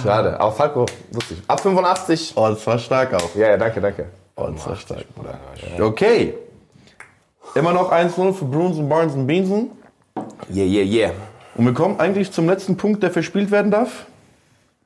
[0.03, 0.39] Schade.
[0.39, 1.41] Aber Falco wusste ich.
[1.47, 2.33] Ab 85.
[2.35, 3.35] Oh, das war stark auch.
[3.35, 4.05] Ja, ja, danke, danke.
[4.35, 5.39] Oh, das war stark, Bruder.
[5.79, 6.35] Okay.
[7.55, 9.71] Immer noch 1-0 für Bruns und Barnes und Beansen.
[10.53, 11.11] Yeah, yeah, yeah.
[11.55, 14.05] Und wir kommen eigentlich zum letzten Punkt, der verspielt werden darf.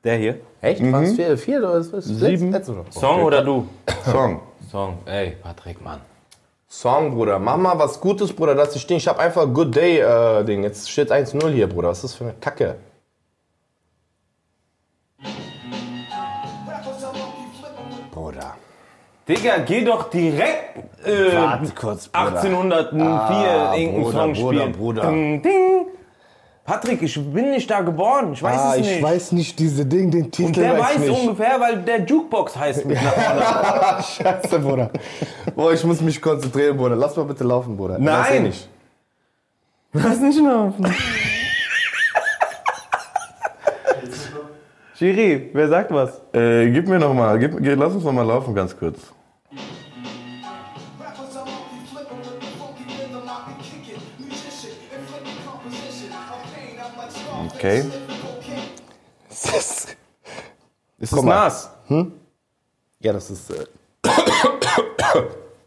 [0.04, 0.40] Der hier.
[0.60, 0.80] Echt?
[0.80, 0.92] Mhm.
[0.92, 1.12] Was?
[1.12, 2.04] Vier, vier oder was?
[2.04, 2.52] Sieben.
[2.52, 2.74] Letzte.
[2.90, 3.66] Song oder du?
[4.04, 4.40] Song.
[4.70, 4.98] Song.
[5.06, 6.00] Ey, Patrick, Mann.
[6.68, 7.38] Song, Bruder.
[7.38, 8.98] Mach mal was Gutes, Bruder, dass ich stehen.
[8.98, 10.62] Ich hab einfach Good Day äh, Ding.
[10.62, 11.88] Jetzt steht 1-0 hier, Bruder.
[11.88, 12.76] Was ist das für eine Kacke?
[18.12, 18.54] Bruder.
[19.28, 22.40] Digga, geh doch direkt äh, Warte kurz, Bruder.
[22.40, 24.72] 1804 Ah, irgendeinen Bruder, Song Bruder, spielen.
[24.72, 25.02] Bruder.
[25.10, 25.86] Ding, ding.
[26.68, 28.34] Patrick, ich bin nicht da geboren.
[28.34, 29.02] Ich weiß Ah, es ich nicht.
[29.02, 31.20] weiß nicht, diese Ding, den Titel Und der weiß weiß ich nicht.
[31.22, 34.02] ungefähr, weil der Jukebox heißt mit nach vorne.
[34.42, 34.90] Scheiße, Bruder.
[35.56, 36.94] Boah, ich muss mich konzentrieren, Bruder.
[36.94, 37.94] Lass mal bitte laufen, Bruder.
[37.94, 38.42] Ich eh Nein.
[38.42, 38.68] nicht.
[39.94, 40.94] Lass nicht laufen.
[44.98, 46.20] Chiri, wer sagt was?
[46.34, 48.98] Äh, gib mir noch mal, gib, lass uns noch mal laufen ganz kurz.
[57.58, 57.84] Okay.
[59.28, 59.96] Ist
[61.00, 61.34] es Guck mal.
[61.34, 61.70] Nas?
[63.00, 63.50] Ja, das ist.
[63.50, 63.66] Äh,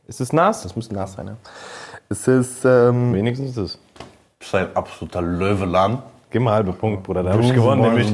[0.07, 0.63] Ist es Nas?
[0.63, 1.37] das muss Nas sein, ne?
[2.07, 2.63] Es ist.
[2.63, 3.77] Ähm, Wenigstens das.
[4.39, 6.01] Das ist ein absoluter Löwelan.
[6.29, 7.23] Gib mal halbe Punkt, Bruder.
[7.23, 8.07] Da habe ich gewonnen, nämlich.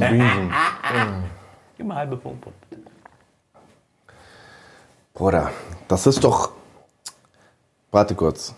[1.76, 2.56] Gib mal halbe Punkt, Bruder.
[5.14, 5.50] Bruder,
[5.86, 6.50] das ist doch.
[7.92, 8.54] Warte kurz.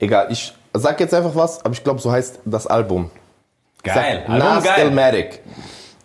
[0.00, 3.08] Egal, ich sag jetzt einfach was, aber ich glaube, so heißt das Album.
[3.82, 4.24] Geil.
[4.26, 4.86] Sag, Nas geil.
[4.86, 5.40] Illmatic.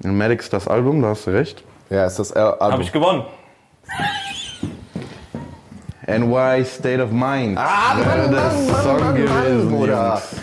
[0.03, 1.63] Maddox das Album, da hast du recht.
[1.89, 2.71] Ja, ist das äh, Album.
[2.71, 3.23] Habe ich gewonnen.
[6.07, 7.57] NY State of Mind.
[7.57, 8.51] Ah, Wäre der
[8.82, 10.09] Song gewesen, Bruder.
[10.13, 10.41] Jungs.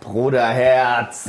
[0.00, 1.28] Bruder, Herz,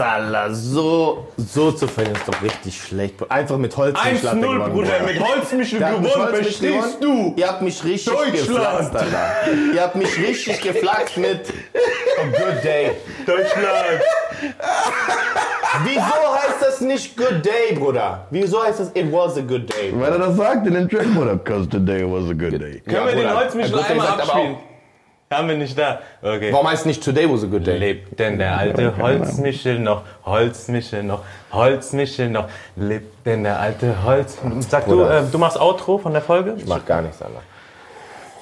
[0.54, 3.18] so, so zu verlieren ist doch richtig schlecht.
[3.18, 3.32] Bruder.
[3.32, 4.90] Einfach mit Holz 1-0, Bruder.
[5.06, 7.34] Mit Holzmichel Der hat mit gewonnen, Holz mich verstehst gewonnen.
[7.36, 7.40] du?
[7.40, 8.34] Ihr habt mich richtig Deutschland.
[8.34, 9.32] geflaxt, Alter.
[9.76, 11.54] Ihr habt mich richtig geflaxt mit
[12.20, 12.91] a Good Day.
[13.26, 14.01] Deutschland.
[15.84, 18.26] Wieso heißt das nicht Good Day, Bruder?
[18.30, 19.93] Wieso heißt das It was a good day?
[19.93, 21.36] Weil er das sagt in dem Track, Bruder.
[21.36, 22.82] Because today was a good day.
[22.82, 24.57] Können wir den Day einmal abspielen?
[25.32, 25.99] Haben wir nicht da.
[26.22, 26.51] Okay.
[26.51, 27.78] Warum heißt nicht Today was a good day?
[27.78, 30.03] Lebt denn der alte Holzmichel noch?
[30.26, 31.24] Holzmichel noch?
[31.53, 32.49] Holzmichel noch?
[32.76, 34.38] Lebt denn der alte Holz...
[34.59, 35.20] Sag du, Bruder.
[35.20, 36.55] äh, du machst Outro von der Folge?
[36.57, 37.41] Ich mach gar nichts, Alter.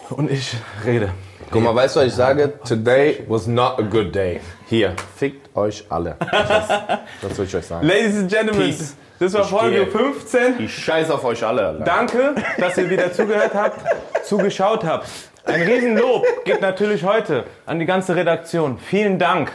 [0.09, 0.55] Und ich
[0.85, 1.11] rede.
[1.51, 2.53] Guck mal, weißt du, was ich sage?
[2.67, 4.39] Today was not a good day.
[4.67, 6.15] Hier, fickt euch alle.
[6.31, 6.67] Das,
[7.21, 7.87] das will ich euch sagen.
[7.87, 8.95] Ladies and Gentlemen, Peace.
[9.19, 9.87] das war Ich Folge gehe.
[9.87, 10.59] 15.
[10.59, 11.83] Ich scheiß auf euch alle, Alter.
[11.83, 13.79] Danke, dass ihr wieder zugehört habt,
[14.25, 15.07] zugeschaut habt.
[15.45, 18.77] Ein Riesenlob geht natürlich heute an die ganze Redaktion.
[18.77, 19.51] Vielen Dank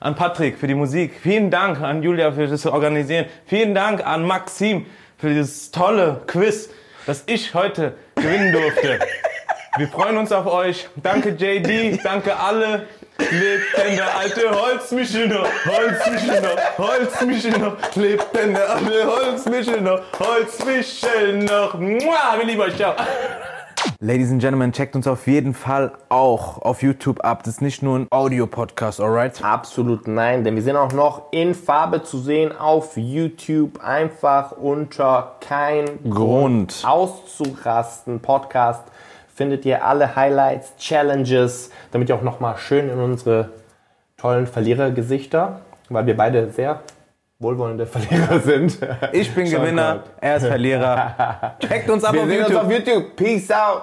[0.00, 1.14] an Patrick für die Musik.
[1.22, 3.26] Vielen Dank an Julia für das Organisieren.
[3.46, 4.86] Vielen Dank an Maxim
[5.18, 6.70] für dieses tolle Quiz,
[7.06, 8.98] das ich heute gewinnen durfte.
[9.78, 10.88] Wir freuen uns auf euch.
[10.96, 12.86] Danke JD, danke alle.
[13.18, 15.46] Lebt denn der alte Holzmichel noch?
[15.66, 16.78] Holzmichel noch?
[16.78, 17.94] Holzmichel noch?
[17.94, 20.00] Lebt denn der alte Holzmichel noch?
[20.18, 21.74] Holzmichel noch?
[21.74, 22.94] Mua, wir lieben euch, ciao.
[24.00, 27.42] Ladies and Gentlemen, checkt uns auf jeden Fall auch auf YouTube ab.
[27.44, 29.42] Das ist nicht nur ein Audio-Podcast, alright?
[29.42, 33.82] Absolut nein, denn wir sind auch noch in Farbe zu sehen auf YouTube.
[33.82, 36.82] Einfach unter kein Grund.
[36.86, 38.84] auszurasten Podcast
[39.36, 43.50] findet ihr alle Highlights, Challenges, damit ihr auch noch mal schön in unsere
[44.16, 45.60] tollen Verlierergesichter,
[45.90, 46.80] weil wir beide sehr
[47.38, 48.78] wohlwollende Verlierer sind.
[49.12, 51.56] Ich bin Gewinner, er ist Verlierer.
[51.60, 52.64] Checkt uns ab Wir auf sehen uns YouTube.
[52.64, 53.16] auf YouTube.
[53.16, 53.82] Peace out.